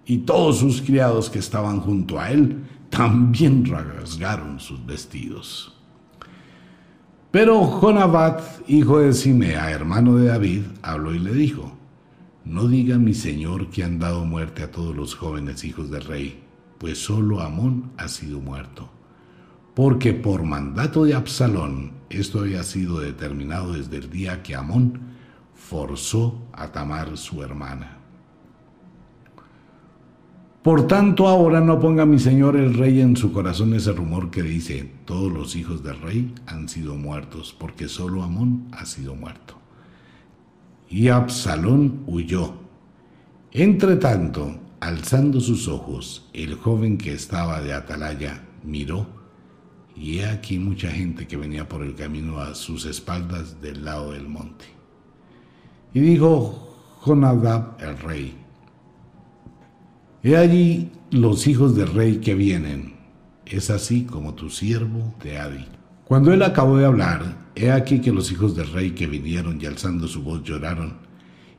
Y 0.05 0.19
todos 0.19 0.59
sus 0.59 0.81
criados 0.81 1.29
que 1.29 1.39
estaban 1.39 1.79
junto 1.79 2.19
a 2.19 2.31
él 2.31 2.63
también 2.89 3.65
rasgaron 3.65 4.59
sus 4.59 4.85
vestidos. 4.85 5.80
Pero 7.31 7.63
Jonabat, 7.63 8.41
hijo 8.67 8.99
de 8.99 9.13
Simea, 9.13 9.71
hermano 9.71 10.17
de 10.17 10.27
David, 10.27 10.63
habló 10.81 11.15
y 11.15 11.19
le 11.19 11.31
dijo, 11.31 11.71
No 12.43 12.67
diga 12.67 12.97
mi 12.97 13.13
señor 13.13 13.69
que 13.69 13.85
han 13.85 13.99
dado 13.99 14.25
muerte 14.25 14.63
a 14.63 14.71
todos 14.71 14.93
los 14.93 15.15
jóvenes 15.15 15.63
hijos 15.63 15.89
del 15.89 16.03
rey, 16.03 16.43
pues 16.77 16.97
solo 16.97 17.39
Amón 17.39 17.93
ha 17.95 18.09
sido 18.09 18.41
muerto. 18.41 18.89
Porque 19.73 20.11
por 20.11 20.43
mandato 20.43 21.05
de 21.05 21.13
Absalón 21.13 21.93
esto 22.09 22.41
había 22.41 22.63
sido 22.63 22.99
determinado 22.99 23.71
desde 23.71 23.95
el 23.95 24.09
día 24.09 24.43
que 24.43 24.53
Amón 24.53 24.99
forzó 25.55 26.37
a 26.51 26.73
Tamar 26.73 27.17
su 27.17 27.41
hermana. 27.41 28.00
Por 30.63 30.85
tanto, 30.85 31.27
ahora 31.27 31.59
no 31.59 31.79
ponga 31.79 32.05
mi 32.05 32.19
señor 32.19 32.55
el 32.55 32.75
rey 32.75 33.01
en 33.01 33.17
su 33.17 33.33
corazón 33.33 33.73
ese 33.73 33.93
rumor 33.93 34.29
que 34.29 34.43
dice, 34.43 34.91
todos 35.05 35.31
los 35.31 35.55
hijos 35.55 35.81
del 35.81 35.99
rey 35.99 36.35
han 36.45 36.69
sido 36.69 36.95
muertos, 36.95 37.55
porque 37.57 37.87
solo 37.87 38.21
Amón 38.21 38.67
ha 38.71 38.85
sido 38.85 39.15
muerto. 39.15 39.55
Y 40.87 41.07
Absalón 41.07 42.03
huyó. 42.05 42.53
Entre 43.51 43.95
tanto, 43.95 44.55
alzando 44.79 45.39
sus 45.39 45.67
ojos, 45.67 46.29
el 46.31 46.53
joven 46.53 46.99
que 46.99 47.13
estaba 47.13 47.59
de 47.59 47.73
atalaya 47.73 48.43
miró, 48.63 49.07
y 49.95 50.19
he 50.19 50.27
aquí 50.27 50.59
mucha 50.59 50.91
gente 50.91 51.27
que 51.27 51.37
venía 51.37 51.67
por 51.67 51.81
el 51.81 51.95
camino 51.95 52.39
a 52.39 52.53
sus 52.53 52.85
espaldas 52.85 53.61
del 53.61 53.83
lado 53.83 54.11
del 54.11 54.27
monte. 54.27 54.65
Y 55.91 56.01
dijo 56.01 56.77
Jonadab 57.01 57.77
el 57.81 57.97
rey, 57.97 58.40
He 60.23 60.37
allí 60.37 60.91
los 61.09 61.47
hijos 61.47 61.75
del 61.75 61.87
rey 61.93 62.17
que 62.17 62.35
vienen. 62.35 62.93
Es 63.43 63.71
así 63.71 64.03
como 64.03 64.35
tu 64.35 64.51
siervo 64.51 65.15
te 65.19 65.39
ha 65.39 65.49
dicho. 65.49 65.71
Cuando 66.05 66.31
él 66.31 66.43
acabó 66.43 66.77
de 66.77 66.85
hablar, 66.85 67.49
he 67.55 67.71
aquí 67.71 68.01
que 68.01 68.11
los 68.11 68.31
hijos 68.31 68.55
del 68.55 68.71
rey 68.71 68.91
que 68.91 69.07
vinieron 69.07 69.59
y 69.59 69.65
alzando 69.65 70.07
su 70.07 70.21
voz 70.21 70.43
lloraron, 70.43 70.99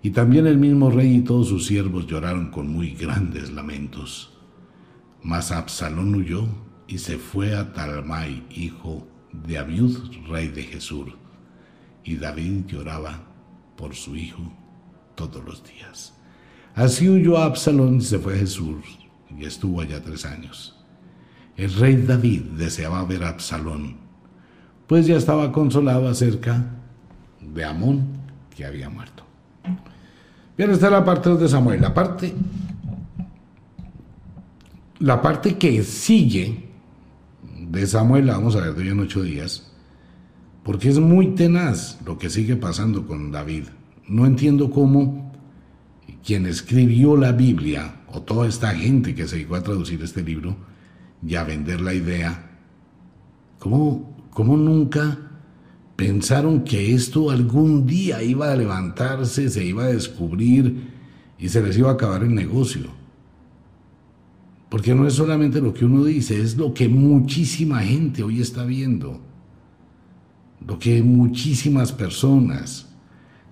y 0.00 0.10
también 0.10 0.46
el 0.46 0.58
mismo 0.58 0.90
rey 0.90 1.16
y 1.16 1.20
todos 1.22 1.48
sus 1.48 1.66
siervos 1.66 2.06
lloraron 2.06 2.50
con 2.50 2.68
muy 2.68 2.90
grandes 2.90 3.50
lamentos. 3.50 4.32
Mas 5.22 5.50
Absalón 5.50 6.14
huyó 6.14 6.46
y 6.86 6.98
se 6.98 7.18
fue 7.18 7.56
a 7.56 7.72
Talmai, 7.72 8.44
hijo 8.50 9.08
de 9.32 9.58
Abiud, 9.58 9.96
rey 10.28 10.48
de 10.48 10.62
Jesur. 10.62 11.16
Y 12.04 12.16
David 12.16 12.66
lloraba 12.66 13.24
por 13.76 13.94
su 13.94 14.14
hijo 14.14 14.42
todos 15.16 15.44
los 15.44 15.64
días. 15.64 16.14
Así 16.74 17.08
huyó 17.08 17.38
Absalón 17.38 17.96
y 17.96 18.00
se 18.00 18.18
fue 18.18 18.34
a 18.34 18.38
Jesús 18.38 18.84
y 19.36 19.44
estuvo 19.44 19.80
allá 19.80 20.02
tres 20.02 20.24
años. 20.24 20.76
El 21.56 21.72
rey 21.74 21.96
David 21.96 22.42
deseaba 22.56 23.04
ver 23.04 23.24
a 23.24 23.28
Absalón, 23.30 23.96
pues 24.86 25.06
ya 25.06 25.16
estaba 25.16 25.52
consolado 25.52 26.08
acerca 26.08 26.64
de 27.40 27.64
Amón 27.64 28.06
que 28.54 28.64
había 28.64 28.88
muerto. 28.88 29.24
Bien, 30.56 30.70
esta 30.70 30.86
es 30.86 30.92
la 30.92 31.04
parte 31.04 31.34
de 31.34 31.48
Samuel. 31.48 31.80
La 31.80 31.92
parte, 31.92 32.32
la 34.98 35.20
parte 35.20 35.58
que 35.58 35.82
sigue 35.82 36.68
de 37.68 37.86
Samuel 37.86 38.26
la 38.26 38.34
vamos 38.34 38.56
a 38.56 38.60
ver 38.60 38.74
de 38.74 38.82
hoy 38.82 38.88
en 38.88 39.00
ocho 39.00 39.22
días, 39.22 39.72
porque 40.62 40.88
es 40.88 40.98
muy 40.98 41.34
tenaz 41.34 41.98
lo 42.06 42.18
que 42.18 42.30
sigue 42.30 42.56
pasando 42.56 43.06
con 43.06 43.30
David. 43.30 43.64
No 44.08 44.26
entiendo 44.26 44.70
cómo 44.70 45.21
quien 46.24 46.46
escribió 46.46 47.16
la 47.16 47.32
Biblia, 47.32 48.02
o 48.08 48.22
toda 48.22 48.46
esta 48.46 48.74
gente 48.74 49.14
que 49.14 49.26
se 49.26 49.36
dedicó 49.36 49.56
a 49.56 49.62
traducir 49.62 50.02
este 50.02 50.22
libro 50.22 50.56
y 51.26 51.34
a 51.34 51.44
vender 51.44 51.80
la 51.80 51.94
idea, 51.94 52.50
¿cómo, 53.58 54.28
cómo 54.30 54.56
nunca 54.56 55.18
pensaron 55.96 56.62
que 56.64 56.94
esto 56.94 57.30
algún 57.30 57.86
día 57.86 58.22
iba 58.22 58.52
a 58.52 58.56
levantarse, 58.56 59.48
se 59.48 59.64
iba 59.64 59.84
a 59.84 59.88
descubrir 59.88 60.90
y 61.38 61.48
se 61.48 61.62
les 61.62 61.76
iba 61.78 61.90
a 61.90 61.94
acabar 61.94 62.22
el 62.22 62.34
negocio? 62.34 63.02
Porque 64.68 64.94
no 64.94 65.06
es 65.06 65.14
solamente 65.14 65.60
lo 65.60 65.74
que 65.74 65.84
uno 65.84 66.04
dice, 66.04 66.40
es 66.40 66.56
lo 66.56 66.72
que 66.72 66.88
muchísima 66.88 67.80
gente 67.80 68.22
hoy 68.22 68.40
está 68.40 68.64
viendo, 68.64 69.20
lo 70.66 70.78
que 70.78 71.02
muchísimas 71.02 71.92
personas, 71.92 72.88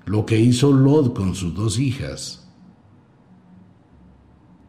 lo 0.07 0.25
que 0.25 0.41
hizo 0.41 0.73
Lot 0.73 1.15
con 1.15 1.35
sus 1.35 1.55
dos 1.55 1.79
hijas, 1.79 2.50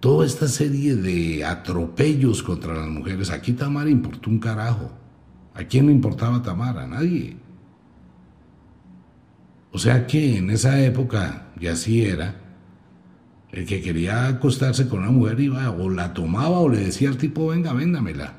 toda 0.01 0.25
esta 0.25 0.47
serie 0.47 0.95
de 0.95 1.45
atropellos 1.45 2.43
contra 2.43 2.73
las 2.73 2.89
mujeres. 2.89 3.29
Aquí 3.29 3.53
Tamara 3.53 3.89
importó 3.89 4.29
un 4.29 4.39
carajo. 4.39 4.91
¿A 5.53 5.63
quién 5.63 5.85
le 5.85 5.93
importaba 5.93 6.41
Tamara? 6.41 6.83
A 6.83 6.87
nadie. 6.87 7.37
O 9.71 9.77
sea 9.77 10.05
que 10.07 10.37
en 10.37 10.49
esa 10.49 10.81
época, 10.81 11.51
y 11.59 11.67
así 11.67 12.03
era, 12.03 12.35
el 13.51 13.65
que 13.65 13.81
quería 13.81 14.27
acostarse 14.27 14.89
con 14.89 14.99
una 14.99 15.11
mujer 15.11 15.39
iba 15.39 15.69
o 15.69 15.89
la 15.89 16.13
tomaba 16.13 16.59
o 16.59 16.67
le 16.67 16.79
decía 16.79 17.09
al 17.09 17.17
tipo, 17.17 17.47
venga, 17.47 17.71
véndamela. 17.71 18.37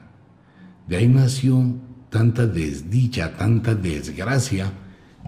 De 0.88 0.96
ahí 0.96 1.06
nació 1.06 1.76
tanta 2.10 2.46
desdicha, 2.46 3.36
tanta 3.36 3.74
desgracia 3.74 4.72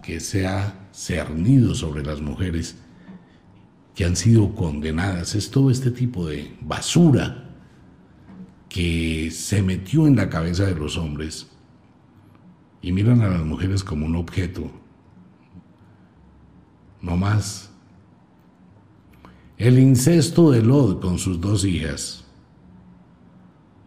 que 0.03 0.21
se 0.21 0.47
ha 0.47 0.89
cernido 0.93 1.75
sobre 1.75 2.03
las 2.03 2.21
mujeres 2.21 2.77
que 3.95 4.05
han 4.05 4.17
sido 4.17 4.55
condenadas. 4.55 5.35
Es 5.35 5.51
todo 5.51 5.71
este 5.71 5.91
tipo 5.91 6.27
de 6.27 6.57
basura 6.61 7.45
que 8.69 9.31
se 9.31 9.63
metió 9.63 10.07
en 10.07 10.17
la 10.17 10.29
cabeza 10.29 10.65
de 10.65 10.75
los 10.75 10.97
hombres 10.97 11.49
y 12.83 12.93
miran 12.93 13.23
a 13.23 13.29
las 13.29 13.45
mujeres 13.45 13.85
como 13.85 14.05
un 14.07 14.17
objeto. 14.17 14.71
No 17.01 17.17
más. 17.17 17.71
El 19.57 19.79
incesto 19.79 20.51
de 20.51 20.63
Lod 20.63 21.01
con 21.01 21.19
sus 21.19 21.41
dos 21.41 21.65
hijas. 21.65 22.25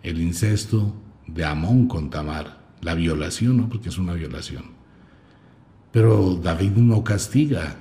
El 0.03 0.21
incesto 0.21 0.93
de 1.27 1.43
Amón 1.43 1.87
con 1.87 2.09
Tamar. 2.09 2.65
La 2.81 2.95
violación, 2.95 3.57
¿no? 3.57 3.69
Porque 3.69 3.89
es 3.89 3.97
una 3.97 4.13
violación. 4.13 4.63
Pero 5.91 6.35
David 6.35 6.71
no 6.77 7.03
castiga 7.03 7.75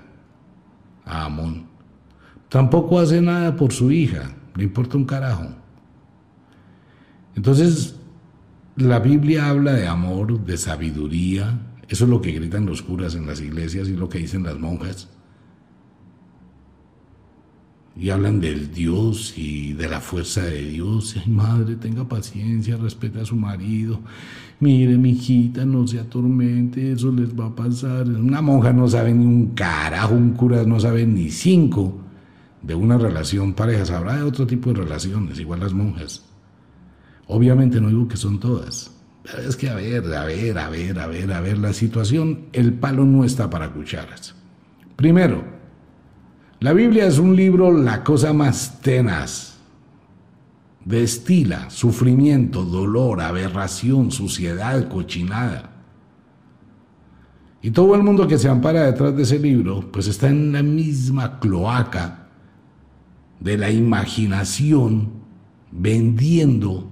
a 1.04 1.26
Amón. 1.26 1.75
Tampoco 2.48 2.98
hace 2.98 3.20
nada 3.20 3.56
por 3.56 3.72
su 3.72 3.90
hija. 3.90 4.32
Le 4.54 4.64
importa 4.64 4.96
un 4.96 5.04
carajo. 5.04 5.46
Entonces, 7.34 7.96
la 8.76 8.98
Biblia 8.98 9.48
habla 9.48 9.72
de 9.72 9.86
amor, 9.86 10.44
de 10.44 10.56
sabiduría. 10.56 11.58
Eso 11.88 12.04
es 12.04 12.10
lo 12.10 12.20
que 12.20 12.32
gritan 12.32 12.66
los 12.66 12.82
curas 12.82 13.14
en 13.14 13.26
las 13.26 13.40
iglesias 13.40 13.88
y 13.88 13.96
lo 13.96 14.08
que 14.08 14.18
dicen 14.18 14.42
las 14.42 14.58
monjas 14.58 15.08
y 17.98 18.10
hablan 18.10 18.40
del 18.40 18.72
Dios 18.72 19.34
y 19.38 19.72
de 19.72 19.88
la 19.88 20.00
fuerza 20.00 20.42
de 20.42 20.64
Dios. 20.68 21.16
Ay, 21.16 21.32
madre, 21.32 21.76
tenga 21.76 22.06
paciencia, 22.06 22.76
respete 22.76 23.20
a 23.20 23.24
su 23.24 23.36
marido. 23.36 24.00
Mire, 24.60 24.98
mi 24.98 25.10
hijita, 25.10 25.64
no 25.64 25.86
se 25.86 25.98
atormente, 25.98 26.92
eso 26.92 27.10
les 27.10 27.38
va 27.38 27.46
a 27.46 27.54
pasar. 27.54 28.06
Una 28.06 28.42
monja 28.42 28.72
no 28.72 28.86
sabe 28.86 29.14
ni 29.14 29.24
un 29.24 29.54
carajo, 29.54 30.14
un 30.14 30.32
cura 30.32 30.64
no 30.64 30.78
sabe 30.78 31.06
ni 31.06 31.30
cinco 31.30 32.02
de 32.66 32.74
una 32.74 32.98
relación 32.98 33.54
pareja. 33.54 33.86
Sabrá 33.86 34.16
de 34.16 34.22
otro 34.22 34.46
tipo 34.46 34.72
de 34.72 34.82
relaciones, 34.82 35.38
igual 35.38 35.60
las 35.60 35.72
monjas. 35.72 36.24
Obviamente 37.28 37.80
no 37.80 37.88
digo 37.88 38.08
que 38.08 38.16
son 38.16 38.40
todas. 38.40 38.90
Pero 39.22 39.48
es 39.48 39.56
que 39.56 39.68
a 39.70 39.74
ver, 39.74 40.04
a 40.14 40.24
ver, 40.24 40.58
a 40.58 40.68
ver, 40.68 40.98
a 40.98 41.06
ver, 41.06 41.32
a 41.32 41.40
ver, 41.40 41.58
la 41.58 41.72
situación, 41.72 42.46
el 42.52 42.74
palo 42.74 43.04
no 43.04 43.24
está 43.24 43.48
para 43.48 43.72
cucharas. 43.72 44.34
Primero, 44.96 45.44
la 46.60 46.72
Biblia 46.72 47.06
es 47.06 47.18
un 47.18 47.36
libro 47.36 47.72
la 47.72 48.02
cosa 48.02 48.32
más 48.32 48.80
tenaz. 48.80 49.58
Destila 50.84 51.70
sufrimiento, 51.70 52.64
dolor, 52.64 53.20
aberración, 53.20 54.12
suciedad, 54.12 54.88
cochinada. 54.88 55.72
Y 57.62 57.72
todo 57.72 57.96
el 57.96 58.04
mundo 58.04 58.28
que 58.28 58.38
se 58.38 58.48
ampara 58.48 58.84
detrás 58.84 59.16
de 59.16 59.24
ese 59.24 59.40
libro, 59.40 59.90
pues 59.90 60.06
está 60.06 60.28
en 60.28 60.52
la 60.52 60.62
misma 60.62 61.40
cloaca 61.40 62.25
de 63.40 63.58
la 63.58 63.70
imaginación 63.70 65.10
vendiendo 65.70 66.90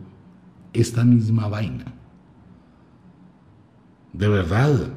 esta 0.72 1.04
misma 1.04 1.48
vaina. 1.48 1.94
De 4.12 4.28
verdad. 4.28 4.90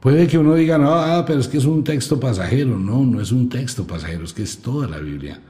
Puede 0.00 0.26
que 0.26 0.38
uno 0.38 0.54
diga, 0.54 0.78
no, 0.78 0.94
ah, 0.94 1.24
pero 1.26 1.40
es 1.40 1.48
que 1.48 1.58
es 1.58 1.64
un 1.64 1.82
texto 1.82 2.20
pasajero. 2.20 2.78
No, 2.78 3.04
no 3.04 3.20
es 3.20 3.32
un 3.32 3.48
texto 3.48 3.86
pasajero, 3.86 4.24
es 4.24 4.32
que 4.32 4.42
es 4.42 4.58
toda 4.58 4.86
la 4.86 4.98
Biblia. 4.98 5.40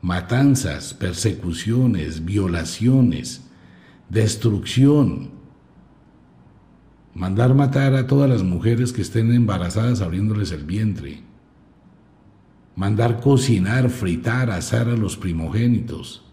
Matanzas, 0.00 0.94
persecuciones, 0.94 2.24
violaciones, 2.24 3.48
destrucción. 4.08 5.30
Mandar 7.14 7.54
matar 7.54 7.94
a 7.94 8.06
todas 8.06 8.28
las 8.28 8.42
mujeres 8.42 8.92
que 8.92 9.02
estén 9.02 9.32
embarazadas 9.32 10.00
abriéndoles 10.00 10.52
el 10.52 10.64
vientre. 10.64 11.22
Mandar 12.74 13.20
cocinar, 13.20 13.90
fritar, 13.90 14.50
asar 14.50 14.88
a 14.88 14.96
los 14.96 15.16
primogénitos. 15.16 16.24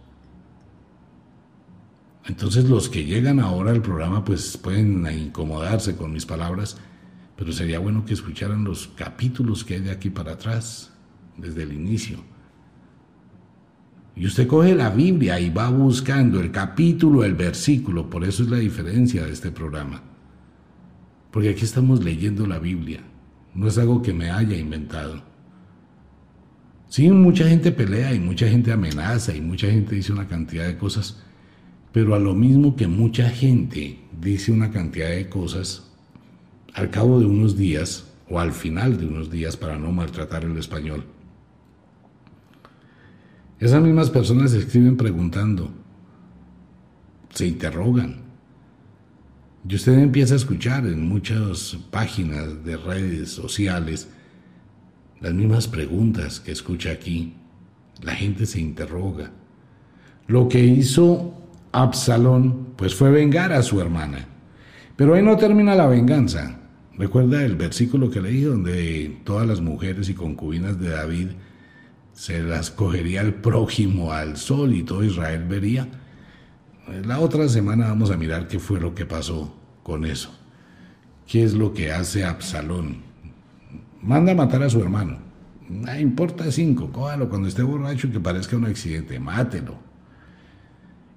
Entonces 2.25 2.65
los 2.65 2.89
que 2.89 3.06
llegan 3.06 3.39
ahora 3.39 3.71
al 3.71 3.82
programa 3.82 4.23
pues 4.23 4.56
pueden 4.56 5.06
incomodarse 5.12 5.95
con 5.95 6.13
mis 6.13 6.25
palabras, 6.25 6.78
pero 7.36 7.52
sería 7.52 7.80
bueno 7.80 8.06
que 8.06 8.13
escucharan 8.13 8.63
los 8.63 8.88
capítulos 8.89 9.63
que 9.63 9.75
hay 9.75 9.82
de 9.82 9.91
aquí 9.91 10.10
para 10.10 10.34
atrás, 10.34 10.91
desde 11.38 11.63
el 11.63 11.73
inicio. 11.73 12.19
Y 14.15 14.25
usted 14.28 14.47
coge 14.47 14.75
la 14.75 14.89
Biblia 14.89 15.39
y 15.39 15.49
va 15.49 15.69
buscando 15.69 16.39
el 16.39 16.52
capítulo, 16.52 17.23
el 17.23 17.36
versículo, 17.36 18.10
por 18.10 18.23
eso 18.25 18.43
es 18.43 18.49
la 18.49 18.58
diferencia 18.58 19.25
de 19.25 19.32
este 19.32 19.49
programa. 19.49 20.04
Porque 21.32 21.49
aquí 21.49 21.63
estamos 21.63 22.04
leyendo 22.04 22.45
la 22.45 22.60
Biblia, 22.60 23.02
no 23.56 23.67
es 23.67 23.78
algo 23.78 24.02
que 24.02 24.13
me 24.13 24.30
haya 24.30 24.58
inventado. 24.58 25.29
Sí, 26.89 27.08
mucha 27.12 27.47
gente 27.47 27.71
pelea 27.71 28.15
y 28.15 28.19
mucha 28.19 28.47
gente 28.47 28.71
amenaza 28.71 29.36
y 29.36 29.41
mucha 29.41 29.67
gente 29.67 29.95
dice 29.95 30.12
una 30.12 30.28
cantidad 30.28 30.65
de 30.65 30.75
cosas, 30.75 31.21
pero 31.93 32.15
a 32.15 32.19
lo 32.19 32.34
mismo 32.34 32.75
que 32.75 32.88
mucha 32.88 33.30
gente 33.30 33.99
dice 34.19 34.52
una 34.52 34.71
cantidad 34.71 35.10
de 35.10 35.30
cosas, 35.30 35.91
al 36.73 36.89
cabo 36.89 37.19
de 37.19 37.28
unos 37.28 37.56
días, 37.56 38.06
o 38.28 38.39
al 38.39 38.52
final 38.54 38.97
de 38.97 39.06
unos 39.06 39.30
días 39.30 39.56
para 39.56 39.78
no 39.78 39.91
maltratar 39.91 40.43
el 40.45 40.58
español, 40.58 41.06
esas 43.60 43.84
mismas 43.84 44.10
personas 44.10 44.54
escriben 44.54 44.97
preguntando, 44.97 45.71
se 47.34 47.45
interrogan. 47.45 48.21
Y 49.67 49.75
usted 49.75 49.99
empieza 49.99 50.34
a 50.34 50.38
escuchar 50.38 50.88
en 50.88 51.08
muchas 51.08 51.78
páginas 51.91 52.63
de 52.63 52.78
redes 52.78 53.30
sociales 53.30 54.08
las 55.21 55.34
mismas 55.34 55.67
preguntas 55.67 56.39
que 56.39 56.51
escucha 56.51 56.91
aquí. 56.91 57.34
La 58.01 58.13
gente 58.15 58.45
se 58.45 58.60
interroga. 58.60 59.32
Lo 60.27 60.47
que 60.47 60.60
hizo 60.63 61.34
Absalón, 61.71 62.69
pues 62.75 62.95
fue 62.95 63.12
vengar 63.12 63.51
a 63.51 63.62
su 63.62 63.82
hermana. 63.82 64.27
Pero 64.95 65.13
ahí 65.13 65.23
no 65.23 65.38
termina 65.38 65.75
la 65.75 65.88
venganza. 65.88 66.60
Recuerda 66.97 67.43
el 67.43 67.55
versículo 67.55 68.10
que 68.10 68.21
leí 68.21 68.41
donde 68.41 69.19
todas 69.23 69.47
las 69.47 69.62
mujeres 69.62 70.10
y 70.10 70.13
concubinas 70.13 70.79
de 70.79 70.89
David 70.89 71.27
se 72.13 72.43
las 72.43 72.71
cogería 72.71 73.21
el 73.21 73.34
prójimo 73.36 74.12
al 74.12 74.36
sol 74.36 74.73
y 74.73 74.84
todo 74.84 75.03
Israel 75.03 75.45
vería. 75.45 75.88
La 77.05 77.19
otra 77.19 77.47
semana 77.47 77.88
vamos 77.88 78.12
a 78.12 78.17
mirar 78.17 78.47
qué 78.47 78.60
fue 78.60 78.79
lo 78.79 78.93
que 78.93 79.05
pasó 79.05 79.55
con 79.84 80.05
eso. 80.05 80.38
¿Qué 81.27 81.43
es 81.43 81.53
lo 81.53 81.73
que 81.73 81.91
hace 81.91 82.25
Absalón? 82.25 83.09
Manda 84.02 84.32
a 84.32 84.36
matar 84.36 84.64
a 84.64 84.70
su 84.70 84.82
hermano. 84.82 85.18
No 85.70 86.00
importa 86.00 86.52
cinco, 86.52 86.90
cójalo 86.92 87.30
cuando 87.30 87.48
esté 87.48 87.62
borracho 87.62 88.08
y 88.08 88.12
que 88.12 88.20
parezca 88.20 88.58
un 88.58 88.66
accidente, 88.66 89.20
mátelo. 89.20 89.76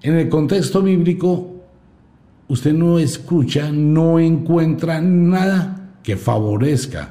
En 0.02 0.14
el 0.14 0.28
contexto 0.28 0.82
bíblico, 0.82 1.64
usted 2.48 2.74
no 2.74 2.98
escucha, 2.98 3.70
no 3.72 4.18
encuentra 4.18 5.00
nada 5.00 5.96
que 6.02 6.16
favorezca 6.16 7.08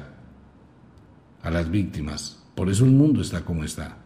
a 1.42 1.50
las 1.50 1.70
víctimas. 1.70 2.42
Por 2.54 2.70
eso 2.70 2.84
el 2.84 2.92
mundo 2.92 3.22
está 3.22 3.44
como 3.44 3.64
está. 3.64 3.96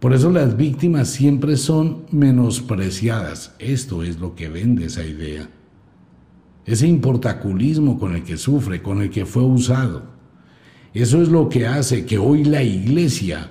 Por 0.00 0.12
eso 0.12 0.30
las 0.30 0.56
víctimas 0.56 1.08
siempre 1.08 1.56
son 1.56 2.06
menospreciadas. 2.10 3.54
Esto 3.60 4.02
es 4.02 4.18
lo 4.18 4.34
que 4.34 4.48
vende 4.48 4.86
esa 4.86 5.04
idea. 5.04 5.48
Ese 6.64 6.86
importaculismo 6.86 7.98
con 7.98 8.14
el 8.14 8.22
que 8.22 8.36
sufre, 8.36 8.82
con 8.82 9.02
el 9.02 9.10
que 9.10 9.26
fue 9.26 9.42
usado. 9.42 10.04
Eso 10.94 11.22
es 11.22 11.28
lo 11.28 11.48
que 11.48 11.66
hace 11.66 12.04
que 12.04 12.18
hoy 12.18 12.44
la 12.44 12.62
iglesia 12.62 13.50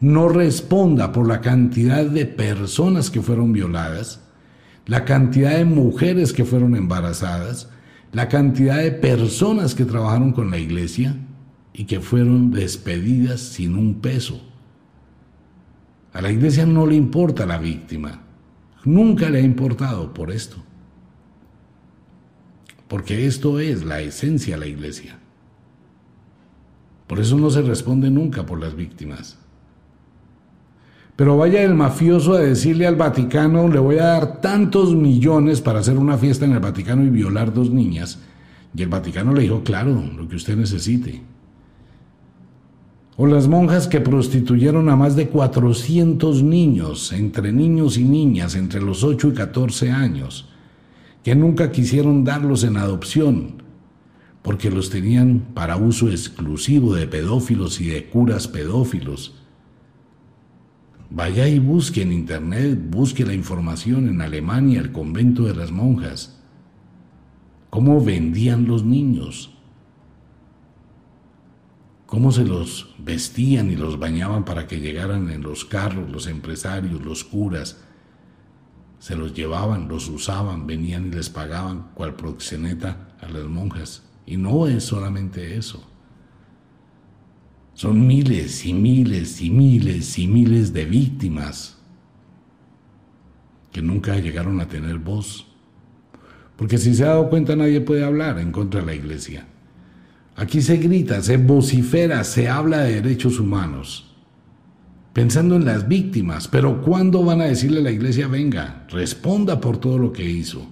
no 0.00 0.28
responda 0.28 1.12
por 1.12 1.26
la 1.26 1.40
cantidad 1.40 2.04
de 2.04 2.26
personas 2.26 3.10
que 3.10 3.22
fueron 3.22 3.52
violadas, 3.52 4.20
la 4.86 5.04
cantidad 5.04 5.56
de 5.56 5.64
mujeres 5.64 6.32
que 6.32 6.44
fueron 6.44 6.76
embarazadas, 6.76 7.70
la 8.12 8.28
cantidad 8.28 8.78
de 8.78 8.92
personas 8.92 9.74
que 9.74 9.84
trabajaron 9.84 10.32
con 10.32 10.50
la 10.50 10.58
iglesia 10.58 11.16
y 11.72 11.84
que 11.84 12.00
fueron 12.00 12.50
despedidas 12.50 13.40
sin 13.40 13.76
un 13.76 14.00
peso. 14.00 14.42
A 16.12 16.20
la 16.20 16.30
iglesia 16.30 16.66
no 16.66 16.84
le 16.84 16.94
importa 16.94 17.46
la 17.46 17.58
víctima, 17.58 18.22
nunca 18.84 19.30
le 19.30 19.38
ha 19.38 19.42
importado 19.42 20.12
por 20.12 20.30
esto, 20.30 20.62
porque 22.92 23.24
esto 23.24 23.58
es 23.58 23.86
la 23.86 24.02
esencia 24.02 24.56
de 24.56 24.60
la 24.60 24.66
iglesia. 24.66 25.18
Por 27.06 27.20
eso 27.20 27.38
no 27.38 27.48
se 27.48 27.62
responde 27.62 28.10
nunca 28.10 28.44
por 28.44 28.60
las 28.60 28.76
víctimas. 28.76 29.38
Pero 31.16 31.38
vaya 31.38 31.62
el 31.62 31.72
mafioso 31.72 32.34
a 32.34 32.40
decirle 32.40 32.86
al 32.86 32.96
Vaticano, 32.96 33.66
le 33.68 33.78
voy 33.78 33.96
a 33.96 34.08
dar 34.08 34.42
tantos 34.42 34.94
millones 34.94 35.62
para 35.62 35.78
hacer 35.78 35.96
una 35.96 36.18
fiesta 36.18 36.44
en 36.44 36.52
el 36.52 36.60
Vaticano 36.60 37.02
y 37.02 37.08
violar 37.08 37.54
dos 37.54 37.70
niñas. 37.70 38.18
Y 38.76 38.82
el 38.82 38.90
Vaticano 38.90 39.32
le 39.32 39.40
dijo, 39.40 39.62
claro, 39.64 39.98
lo 40.14 40.28
que 40.28 40.36
usted 40.36 40.58
necesite. 40.58 41.22
O 43.16 43.26
las 43.26 43.48
monjas 43.48 43.88
que 43.88 44.02
prostituyeron 44.02 44.90
a 44.90 44.96
más 44.96 45.16
de 45.16 45.30
400 45.30 46.42
niños, 46.42 47.10
entre 47.12 47.52
niños 47.52 47.96
y 47.96 48.04
niñas, 48.04 48.54
entre 48.54 48.82
los 48.82 49.02
8 49.02 49.28
y 49.28 49.32
14 49.32 49.90
años, 49.90 50.51
que 51.22 51.34
nunca 51.34 51.70
quisieron 51.70 52.24
darlos 52.24 52.64
en 52.64 52.76
adopción, 52.76 53.62
porque 54.42 54.70
los 54.70 54.90
tenían 54.90 55.40
para 55.54 55.76
uso 55.76 56.08
exclusivo 56.08 56.94
de 56.94 57.06
pedófilos 57.06 57.80
y 57.80 57.86
de 57.86 58.06
curas 58.06 58.48
pedófilos 58.48 59.42
Vaya 61.14 61.46
y 61.46 61.58
busque 61.58 62.00
en 62.00 62.10
internet, 62.10 62.78
busque 62.88 63.26
la 63.26 63.34
información 63.34 64.08
en 64.08 64.22
Alemania, 64.22 64.80
el 64.80 64.92
convento 64.92 65.42
de 65.42 65.54
las 65.54 65.70
monjas. 65.70 66.40
Cómo 67.68 68.02
vendían 68.02 68.66
los 68.66 68.82
niños. 68.82 69.52
Cómo 72.06 72.32
se 72.32 72.44
los 72.46 72.94
vestían 72.98 73.70
y 73.70 73.76
los 73.76 73.98
bañaban 73.98 74.46
para 74.46 74.66
que 74.66 74.80
llegaran 74.80 75.28
en 75.28 75.42
los 75.42 75.66
carros 75.66 76.10
los 76.10 76.26
empresarios, 76.26 77.04
los 77.04 77.24
curas. 77.24 77.84
Se 79.02 79.16
los 79.16 79.34
llevaban, 79.34 79.88
los 79.88 80.08
usaban, 80.08 80.64
venían 80.64 81.08
y 81.08 81.10
les 81.10 81.28
pagaban 81.28 81.88
cual 81.94 82.14
proxeneta 82.14 83.08
a 83.20 83.28
las 83.28 83.46
monjas. 83.46 84.04
Y 84.26 84.36
no 84.36 84.68
es 84.68 84.84
solamente 84.84 85.56
eso. 85.56 85.84
Son 87.74 88.06
miles 88.06 88.64
y 88.64 88.72
miles 88.72 89.42
y 89.42 89.50
miles 89.50 90.16
y 90.20 90.28
miles 90.28 90.72
de 90.72 90.84
víctimas 90.84 91.78
que 93.72 93.82
nunca 93.82 94.16
llegaron 94.20 94.60
a 94.60 94.68
tener 94.68 94.98
voz. 94.98 95.48
Porque 96.54 96.78
si 96.78 96.94
se 96.94 97.02
ha 97.02 97.08
dado 97.08 97.28
cuenta 97.28 97.56
nadie 97.56 97.80
puede 97.80 98.04
hablar 98.04 98.38
en 98.38 98.52
contra 98.52 98.82
de 98.82 98.86
la 98.86 98.94
iglesia. 98.94 99.48
Aquí 100.36 100.62
se 100.62 100.76
grita, 100.76 101.20
se 101.22 101.38
vocifera, 101.38 102.22
se 102.22 102.48
habla 102.48 102.82
de 102.82 103.02
derechos 103.02 103.40
humanos, 103.40 104.11
pensando 105.12 105.56
en 105.56 105.64
las 105.64 105.88
víctimas, 105.88 106.48
pero 106.48 106.82
¿cuándo 106.82 107.24
van 107.24 107.40
a 107.40 107.46
decirle 107.46 107.80
a 107.80 107.84
la 107.84 107.90
iglesia, 107.90 108.28
venga, 108.28 108.86
responda 108.90 109.60
por 109.60 109.78
todo 109.78 109.98
lo 109.98 110.12
que 110.12 110.28
hizo? 110.28 110.66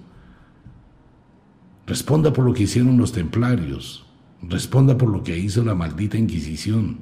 Responda 1.87 2.33
por 2.33 2.45
lo 2.45 2.53
que 2.53 2.65
hicieron 2.65 2.97
los 2.97 3.13
templarios, 3.13 4.07
Responda 4.43 4.97
por 4.97 5.11
lo 5.11 5.23
que 5.23 5.39
hizo 5.39 5.65
la 5.65 5.75
maldita 5.75 6.17
Inquisición. 6.17 7.01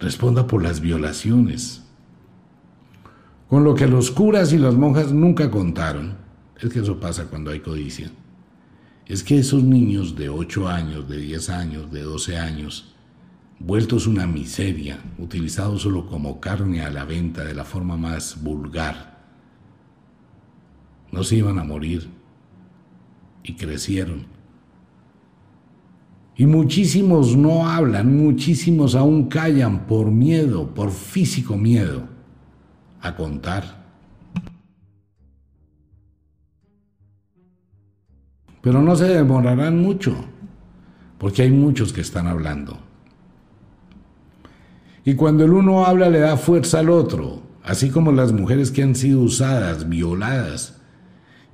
Responda 0.00 0.46
por 0.46 0.62
las 0.62 0.80
violaciones. 0.80 1.84
Con 3.48 3.64
lo 3.64 3.74
que 3.74 3.86
los 3.86 4.10
curas 4.10 4.52
y 4.52 4.58
las 4.58 4.74
monjas 4.74 5.12
nunca 5.12 5.50
contaron, 5.50 6.16
es 6.60 6.70
que 6.70 6.80
eso 6.80 6.98
pasa 7.00 7.26
cuando 7.26 7.50
hay 7.50 7.60
codicia, 7.60 8.10
es 9.06 9.22
que 9.22 9.38
esos 9.38 9.62
niños 9.62 10.16
de 10.16 10.28
8 10.28 10.68
años, 10.68 11.08
de 11.08 11.18
10 11.18 11.48
años, 11.48 11.90
de 11.90 12.02
12 12.02 12.36
años, 12.36 12.94
vueltos 13.60 14.06
una 14.06 14.26
miseria, 14.26 14.98
utilizados 15.18 15.82
solo 15.82 16.06
como 16.06 16.40
carne 16.40 16.82
a 16.82 16.90
la 16.90 17.04
venta 17.04 17.44
de 17.44 17.54
la 17.54 17.64
forma 17.64 17.96
más 17.96 18.42
vulgar, 18.42 19.18
no 21.10 21.24
se 21.24 21.36
iban 21.36 21.58
a 21.58 21.64
morir 21.64 22.08
y 23.42 23.54
crecieron 23.54 24.38
y 26.38 26.46
muchísimos 26.46 27.36
no 27.36 27.68
hablan, 27.68 28.16
muchísimos 28.16 28.94
aún 28.94 29.28
callan 29.28 29.88
por 29.88 30.12
miedo, 30.12 30.72
por 30.72 30.92
físico 30.92 31.56
miedo, 31.56 32.04
a 33.00 33.16
contar. 33.16 33.88
Pero 38.62 38.80
no 38.82 38.94
se 38.94 39.08
demorarán 39.08 39.82
mucho, 39.82 40.14
porque 41.18 41.42
hay 41.42 41.50
muchos 41.50 41.92
que 41.92 42.02
están 42.02 42.28
hablando. 42.28 42.87
Y 45.08 45.14
cuando 45.14 45.42
el 45.42 45.54
uno 45.54 45.86
habla 45.86 46.10
le 46.10 46.18
da 46.18 46.36
fuerza 46.36 46.80
al 46.80 46.90
otro, 46.90 47.40
así 47.62 47.88
como 47.88 48.12
las 48.12 48.30
mujeres 48.30 48.70
que 48.70 48.82
han 48.82 48.94
sido 48.94 49.20
usadas, 49.20 49.88
violadas, 49.88 50.82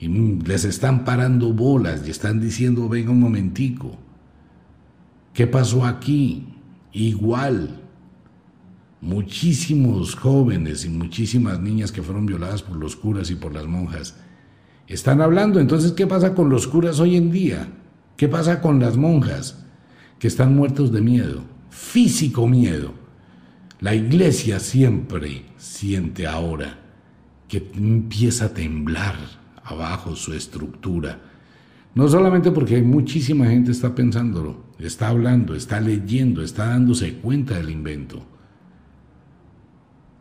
y 0.01 0.09
les 0.09 0.65
están 0.65 1.05
parando 1.05 1.53
bolas 1.53 2.03
y 2.05 2.11
están 2.11 2.41
diciendo, 2.41 2.89
venga 2.89 3.13
un 3.13 3.21
momentico, 3.21 3.97
¿Qué 5.33 5.47
pasó 5.47 5.85
aquí? 5.85 6.49
Igual, 6.91 7.81
muchísimos 9.01 10.17
jóvenes 10.17 10.85
y 10.85 10.89
muchísimas 10.89 11.61
niñas 11.61 11.93
que 11.93 12.03
fueron 12.03 12.27
violadas 12.27 12.65
por 12.65 12.77
los 12.77 12.97
curas 12.97 13.31
y 13.31 13.37
por 13.37 13.55
las 13.55 13.67
monjas 13.67 14.17
están 14.89 15.21
hablando. 15.21 15.61
Entonces, 15.61 15.93
¿qué 15.93 16.09
pasa 16.09 16.35
con 16.35 16.49
los 16.49 16.67
curas 16.67 16.99
hoy 16.99 17.15
en 17.15 17.31
día? 17.31 17.69
¿Qué 18.17 18.27
pasa 18.27 18.61
con 18.61 18.81
las 18.81 18.97
monjas 18.97 19.65
que 20.19 20.27
están 20.27 20.57
muertos 20.57 20.91
de 20.91 21.03
miedo? 21.03 21.45
Físico 21.71 22.49
miedo. 22.49 23.04
La 23.85 23.95
iglesia 23.95 24.61
siempre 24.61 25.45
siente 25.59 26.26
ahora 26.26 26.78
que 27.47 27.70
empieza 27.74 28.47
a 28.47 28.55
temblar 28.55 29.14
abajo 29.62 30.16
su 30.16 30.32
estructura 30.32 31.20
no 31.95 32.09
solamente 32.09 32.51
porque 32.51 32.80
muchísima 32.80 33.45
gente 33.45 33.72
está 33.72 33.95
pensándolo, 33.95 34.64
está 34.78 35.09
hablando, 35.09 35.55
está 35.55 35.82
leyendo, 35.82 36.41
está 36.41 36.68
dándose 36.68 37.18
cuenta 37.18 37.57
del 37.57 37.68
invento, 37.68 38.24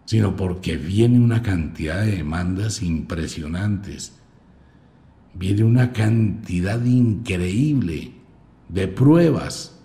sino 0.04 0.36
porque 0.36 0.76
viene 0.76 1.18
una 1.18 1.42
cantidad 1.42 2.04
de 2.04 2.18
demandas 2.18 2.84
impresionantes, 2.84 4.20
viene 5.34 5.64
una 5.64 5.94
cantidad 5.94 6.84
increíble 6.84 8.12
de 8.68 8.90
pruebas 8.90 9.80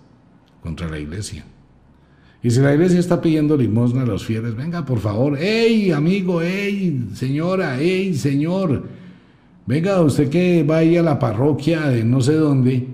contra 0.61 0.89
la 0.89 0.99
iglesia. 0.99 1.45
Y 2.41 2.51
si 2.51 2.61
la 2.61 2.73
iglesia 2.73 2.99
está 2.99 3.21
pidiendo 3.21 3.57
limosna 3.57 4.03
a 4.03 4.05
los 4.05 4.25
fieles, 4.25 4.55
venga 4.55 4.85
por 4.85 4.99
favor, 4.99 5.37
hey 5.39 5.91
amigo, 5.91 6.41
hey 6.41 7.09
señora, 7.13 7.77
hey 7.79 8.13
señor, 8.13 8.83
Venga, 9.69 10.01
usted 10.01 10.31
que 10.31 10.63
vaya 10.63 11.01
a 11.01 11.03
la 11.03 11.19
parroquia 11.19 11.81
de 11.89 12.03
no 12.03 12.21
sé 12.21 12.33
dónde, 12.33 12.87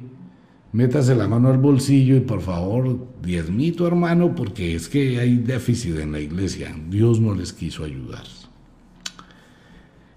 métase 0.74 1.16
la 1.16 1.26
mano 1.26 1.48
al 1.48 1.58
bolsillo 1.58 2.18
y 2.18 2.20
por 2.20 2.42
favor 2.42 3.00
diezmito 3.24 3.88
hermano, 3.88 4.36
porque 4.36 4.76
es 4.76 4.90
que 4.90 5.18
hay 5.18 5.38
déficit 5.38 5.98
en 6.00 6.12
la 6.12 6.20
iglesia. 6.20 6.76
Dios 6.90 7.22
no 7.22 7.34
les 7.34 7.54
quiso 7.54 7.86
ayudar. 7.86 8.26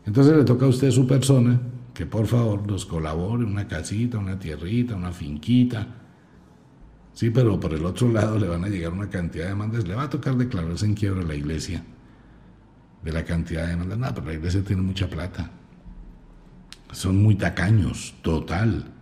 Entonces 0.04 0.36
le 0.36 0.42
toca 0.42 0.66
a 0.66 0.68
usted 0.68 0.90
su 0.90 1.06
persona 1.06 1.60
que 1.94 2.06
por 2.06 2.26
favor 2.26 2.66
nos 2.66 2.84
colabore 2.84 3.44
una 3.44 3.68
casita, 3.68 4.18
una 4.18 4.36
tierrita, 4.36 4.96
una 4.96 5.12
finquita. 5.12 5.86
Sí, 7.18 7.30
pero 7.30 7.58
por 7.58 7.74
el 7.74 7.84
otro 7.84 8.12
lado 8.12 8.38
le 8.38 8.46
van 8.46 8.62
a 8.62 8.68
llegar 8.68 8.92
una 8.92 9.10
cantidad 9.10 9.46
de 9.46 9.50
demandas. 9.50 9.88
Le 9.88 9.96
va 9.96 10.04
a 10.04 10.08
tocar 10.08 10.36
declararse 10.36 10.86
en 10.86 10.94
quiebra 10.94 11.24
la 11.24 11.34
iglesia 11.34 11.82
de 13.02 13.12
la 13.12 13.24
cantidad 13.24 13.64
de 13.64 13.70
demandas. 13.70 13.98
No, 13.98 14.14
pero 14.14 14.28
la 14.28 14.34
iglesia 14.34 14.62
tiene 14.62 14.82
mucha 14.82 15.10
plata. 15.10 15.50
Son 16.92 17.20
muy 17.20 17.34
tacaños, 17.34 18.14
total. 18.22 18.92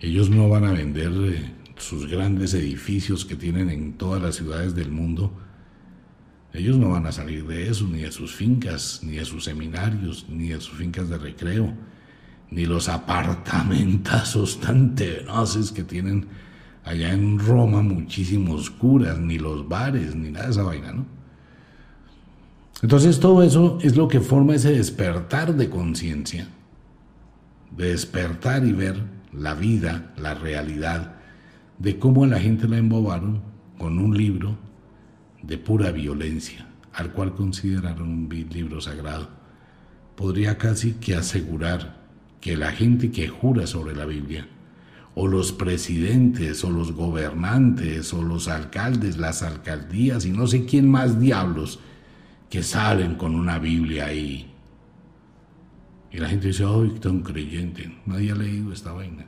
Ellos 0.00 0.28
no 0.28 0.48
van 0.48 0.64
a 0.64 0.72
vender 0.72 1.12
eh, 1.12 1.52
sus 1.76 2.10
grandes 2.10 2.52
edificios 2.54 3.24
que 3.24 3.36
tienen 3.36 3.70
en 3.70 3.92
todas 3.92 4.20
las 4.20 4.34
ciudades 4.34 4.74
del 4.74 4.90
mundo. 4.90 5.32
Ellos 6.52 6.76
no 6.78 6.90
van 6.90 7.06
a 7.06 7.12
salir 7.12 7.46
de 7.46 7.68
eso, 7.68 7.86
ni 7.86 8.00
de 8.00 8.10
sus 8.10 8.34
fincas, 8.34 9.02
ni 9.04 9.18
de 9.18 9.24
sus 9.24 9.44
seminarios, 9.44 10.26
ni 10.28 10.48
de 10.48 10.60
sus 10.60 10.78
fincas 10.78 11.08
de 11.08 11.16
recreo, 11.16 11.72
ni 12.50 12.66
los 12.66 12.88
apartamentazos 12.88 14.58
tan 14.60 14.96
tenaces 14.96 15.70
que 15.70 15.84
tienen 15.84 16.26
allá 16.84 17.12
en 17.12 17.38
Roma 17.38 17.82
muchísimos 17.82 18.70
curas, 18.70 19.18
ni 19.18 19.38
los 19.38 19.68
bares, 19.68 20.14
ni 20.14 20.30
nada 20.30 20.46
de 20.46 20.52
esa 20.52 20.62
vaina, 20.62 20.92
¿no? 20.92 21.06
Entonces 22.82 23.20
todo 23.20 23.42
eso 23.42 23.78
es 23.82 23.96
lo 23.96 24.08
que 24.08 24.20
forma 24.20 24.56
ese 24.56 24.72
despertar 24.72 25.54
de 25.54 25.70
conciencia 25.70 26.48
de 27.76 27.90
despertar 27.90 28.64
y 28.64 28.72
ver 28.72 28.96
la 29.32 29.54
vida, 29.54 30.12
la 30.16 30.34
realidad, 30.34 31.14
de 31.78 31.98
cómo 31.98 32.26
la 32.26 32.38
gente 32.38 32.68
la 32.68 32.78
embobaron 32.78 33.40
con 33.78 33.98
un 33.98 34.16
libro 34.16 34.56
de 35.42 35.58
pura 35.58 35.90
violencia, 35.90 36.66
al 36.92 37.12
cual 37.12 37.34
consideraron 37.34 38.08
un 38.08 38.28
libro 38.28 38.80
sagrado. 38.80 39.28
Podría 40.16 40.58
casi 40.58 40.92
que 40.92 41.16
asegurar 41.16 42.02
que 42.40 42.56
la 42.56 42.72
gente 42.72 43.10
que 43.10 43.28
jura 43.28 43.66
sobre 43.66 43.96
la 43.96 44.04
Biblia, 44.04 44.46
o 45.14 45.28
los 45.28 45.52
presidentes, 45.52 46.64
o 46.64 46.70
los 46.70 46.92
gobernantes, 46.92 48.12
o 48.14 48.22
los 48.22 48.48
alcaldes, 48.48 49.18
las 49.18 49.42
alcaldías, 49.42 50.24
y 50.24 50.30
no 50.30 50.46
sé 50.46 50.64
quién 50.64 50.90
más 50.90 51.20
diablos, 51.20 51.80
que 52.48 52.62
salen 52.62 53.14
con 53.16 53.34
una 53.34 53.58
Biblia 53.58 54.06
ahí 54.06 54.52
y 56.12 56.18
la 56.18 56.28
gente 56.28 56.48
dice, 56.48 56.64
¡ay, 56.64 56.90
tan 57.00 57.20
creyente! 57.20 57.90
Nadie 58.04 58.32
ha 58.32 58.34
leído 58.34 58.72
esta 58.72 58.92
vaina. 58.92 59.24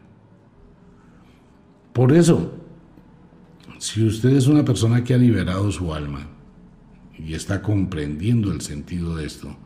Por 1.95 2.13
eso, 2.13 2.53
si 3.79 4.07
usted 4.07 4.31
es 4.31 4.47
una 4.49 4.65
persona 4.65 5.03
que 5.03 5.15
ha 5.15 5.19
liberado 5.19 5.73
su 5.73 5.95
alma 5.95 6.27
y 7.17 7.33
está 7.33 7.63
comprendiendo 7.63 8.53
el 8.53 8.61
sentido 8.61 9.17
de 9.17 9.25
esto 9.25 9.57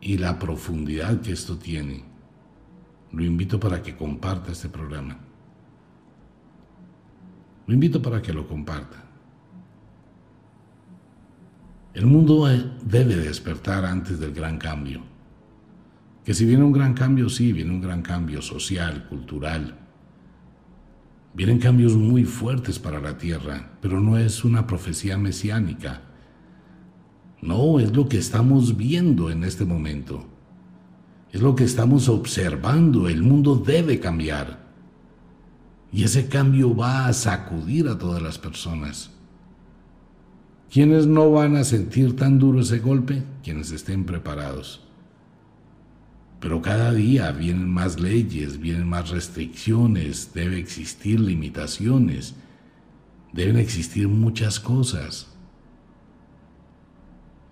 y 0.00 0.16
la 0.16 0.38
profundidad 0.38 1.20
que 1.20 1.32
esto 1.32 1.58
tiene, 1.58 2.04
lo 3.12 3.24
invito 3.24 3.58
para 3.58 3.82
que 3.82 3.96
comparta 3.96 4.52
este 4.52 4.68
programa. 4.68 5.18
Lo 7.66 7.74
invito 7.74 8.00
para 8.00 8.22
que 8.22 8.32
lo 8.32 8.46
comparta. 8.46 9.04
El 11.94 12.06
mundo 12.06 12.46
debe 12.84 13.16
despertar 13.16 13.84
antes 13.84 14.20
del 14.20 14.32
gran 14.32 14.58
cambio. 14.58 15.02
Que 16.24 16.34
si 16.34 16.44
viene 16.44 16.62
un 16.62 16.72
gran 16.72 16.92
cambio, 16.92 17.28
sí, 17.28 17.52
viene 17.52 17.70
un 17.70 17.80
gran 17.80 18.02
cambio 18.02 18.42
social, 18.42 19.06
cultural. 19.08 19.78
Vienen 21.32 21.58
cambios 21.58 21.94
muy 21.96 22.24
fuertes 22.24 22.78
para 22.78 23.00
la 23.00 23.16
tierra, 23.16 23.78
pero 23.80 24.00
no 24.00 24.18
es 24.18 24.44
una 24.44 24.66
profecía 24.66 25.16
mesiánica. 25.16 26.02
No, 27.40 27.80
es 27.80 27.94
lo 27.94 28.08
que 28.08 28.18
estamos 28.18 28.76
viendo 28.76 29.30
en 29.30 29.44
este 29.44 29.64
momento. 29.64 30.26
Es 31.32 31.42
lo 31.42 31.54
que 31.54 31.64
estamos 31.64 32.08
observando. 32.08 33.08
El 33.08 33.22
mundo 33.22 33.56
debe 33.56 34.00
cambiar. 34.00 34.66
Y 35.92 36.04
ese 36.04 36.28
cambio 36.28 36.74
va 36.74 37.06
a 37.06 37.12
sacudir 37.12 37.88
a 37.88 37.98
todas 37.98 38.22
las 38.22 38.38
personas. 38.38 39.10
¿Quiénes 40.70 41.06
no 41.06 41.30
van 41.30 41.56
a 41.56 41.64
sentir 41.64 42.16
tan 42.16 42.38
duro 42.38 42.60
ese 42.60 42.80
golpe? 42.80 43.22
Quienes 43.42 43.70
estén 43.70 44.04
preparados. 44.04 44.82
Pero 46.40 46.60
cada 46.60 46.92
día 46.92 47.30
vienen 47.32 47.68
más 47.68 47.98
leyes, 47.98 48.58
vienen 48.58 48.88
más 48.88 49.10
restricciones, 49.10 50.32
debe 50.34 50.58
existir 50.58 51.18
limitaciones, 51.18 52.34
deben 53.32 53.56
existir 53.56 54.08
muchas 54.08 54.60
cosas. 54.60 55.28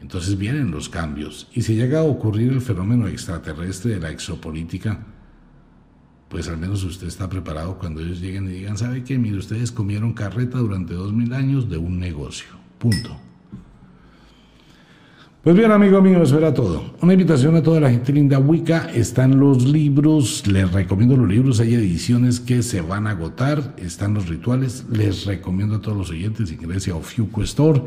Entonces 0.00 0.36
vienen 0.36 0.70
los 0.70 0.88
cambios. 0.88 1.48
Y 1.54 1.62
si 1.62 1.74
llega 1.74 2.00
a 2.00 2.04
ocurrir 2.04 2.52
el 2.52 2.60
fenómeno 2.60 3.08
extraterrestre 3.08 3.94
de 3.94 4.00
la 4.00 4.10
exopolítica, 4.10 5.06
pues 6.28 6.48
al 6.48 6.58
menos 6.58 6.82
usted 6.84 7.06
está 7.06 7.28
preparado 7.28 7.78
cuando 7.78 8.00
ellos 8.00 8.20
lleguen 8.20 8.48
y 8.48 8.52
digan, 8.52 8.76
¿sabe 8.76 9.04
qué? 9.04 9.18
Mire, 9.18 9.38
ustedes 9.38 9.70
comieron 9.70 10.12
carreta 10.12 10.58
durante 10.58 10.94
dos 10.94 11.12
mil 11.12 11.32
años 11.32 11.70
de 11.70 11.78
un 11.78 11.98
negocio. 11.98 12.48
Punto. 12.78 13.16
Pues 15.44 15.54
bien, 15.54 15.70
amigo 15.72 16.00
mío, 16.00 16.22
eso 16.22 16.38
era 16.38 16.54
todo. 16.54 16.94
Una 17.02 17.12
invitación 17.12 17.54
a 17.54 17.62
toda 17.62 17.78
la 17.78 17.90
gente 17.90 18.14
linda 18.14 18.38
Wicca. 18.38 18.90
Están 18.94 19.38
los 19.38 19.62
libros, 19.64 20.46
les 20.46 20.72
recomiendo 20.72 21.18
los 21.18 21.28
libros. 21.28 21.60
Hay 21.60 21.74
ediciones 21.74 22.40
que 22.40 22.62
se 22.62 22.80
van 22.80 23.06
a 23.06 23.10
agotar. 23.10 23.76
Están 23.76 24.14
los 24.14 24.26
rituales. 24.26 24.86
Les 24.90 25.26
recomiendo 25.26 25.76
a 25.76 25.80
todos 25.82 25.98
los 25.98 26.08
oyentes 26.08 26.50
ingrese 26.50 26.92
a 26.92 26.96
Ofiuco 26.96 27.42
Store. 27.42 27.82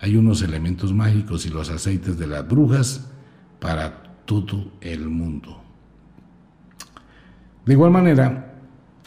Hay 0.00 0.16
unos 0.16 0.42
elementos 0.42 0.92
mágicos 0.92 1.46
y 1.46 1.50
los 1.50 1.70
aceites 1.70 2.18
de 2.18 2.26
las 2.26 2.46
brujas 2.46 3.10
para 3.58 4.02
todo 4.24 4.72
el 4.80 5.08
mundo. 5.08 5.62
De 7.66 7.74
igual 7.74 7.90
manera, 7.90 8.54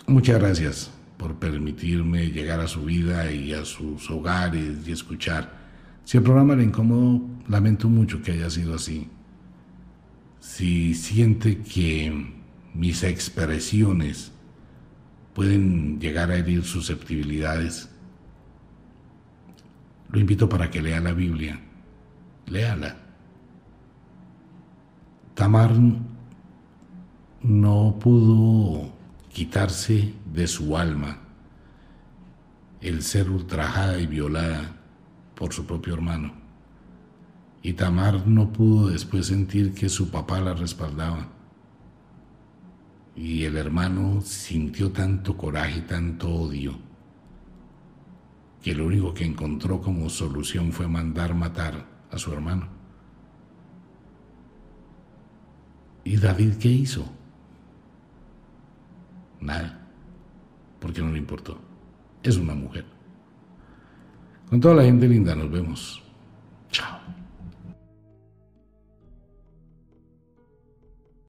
muchas 0.07 0.39
gracias 0.39 0.91
por 1.17 1.35
permitirme 1.35 2.27
llegar 2.27 2.59
a 2.59 2.67
su 2.67 2.85
vida 2.85 3.31
y 3.31 3.53
a 3.53 3.65
sus 3.65 4.09
hogares 4.11 4.87
y 4.87 4.91
escuchar 4.91 5.63
si 6.05 6.17
el 6.17 6.23
programa 6.23 6.55
le 6.55 6.63
incómodo, 6.63 7.21
lamento 7.47 7.87
mucho 7.87 8.21
que 8.21 8.33
haya 8.33 8.49
sido 8.49 8.75
así. 8.75 9.07
Si 10.39 10.93
siente 10.95 11.59
que 11.59 12.33
mis 12.73 13.03
expresiones 13.03 14.31
pueden 15.33 15.99
llegar 16.01 16.29
a 16.29 16.35
herir 16.35 16.63
susceptibilidades, 16.63 17.89
lo 20.13 20.19
invito 20.19 20.47
para 20.47 20.69
que 20.69 20.79
lea 20.79 20.99
la 20.99 21.11
Biblia. 21.11 21.59
Léala. 22.45 22.95
Tamar 25.33 25.71
no 27.41 27.97
pudo 27.99 28.93
quitarse 29.33 30.13
de 30.31 30.45
su 30.45 30.77
alma 30.77 31.17
el 32.79 33.01
ser 33.01 33.31
ultrajada 33.31 33.99
y 33.99 34.05
violada 34.05 34.75
por 35.33 35.51
su 35.51 35.65
propio 35.65 35.95
hermano. 35.95 36.31
Y 37.63 37.73
Tamar 37.73 38.27
no 38.27 38.53
pudo 38.53 38.89
después 38.89 39.25
sentir 39.25 39.73
que 39.73 39.89
su 39.89 40.11
papá 40.11 40.39
la 40.41 40.53
respaldaba. 40.53 41.29
Y 43.15 43.45
el 43.45 43.57
hermano 43.57 44.21
sintió 44.21 44.91
tanto 44.91 45.35
coraje 45.35 45.79
y 45.79 45.81
tanto 45.81 46.29
odio 46.29 46.92
que 48.63 48.73
lo 48.73 48.85
único 48.85 49.13
que 49.13 49.25
encontró 49.25 49.81
como 49.81 50.09
solución 50.09 50.71
fue 50.71 50.87
mandar 50.87 51.35
matar 51.35 51.85
a 52.09 52.17
su 52.17 52.31
hermano. 52.31 52.65
¿Y 56.05 56.15
David 56.15 56.53
qué 56.59 56.69
hizo? 56.69 57.05
Nada, 59.41 59.85
porque 60.79 61.01
no 61.01 61.11
le 61.11 61.17
importó. 61.17 61.59
Es 62.23 62.37
una 62.37 62.55
mujer. 62.55 62.85
Con 64.49 64.61
toda 64.61 64.75
la 64.75 64.83
gente 64.83 65.09
linda 65.09 65.35
nos 65.35 65.51
vemos. 65.51 66.01
Chao. 66.71 66.99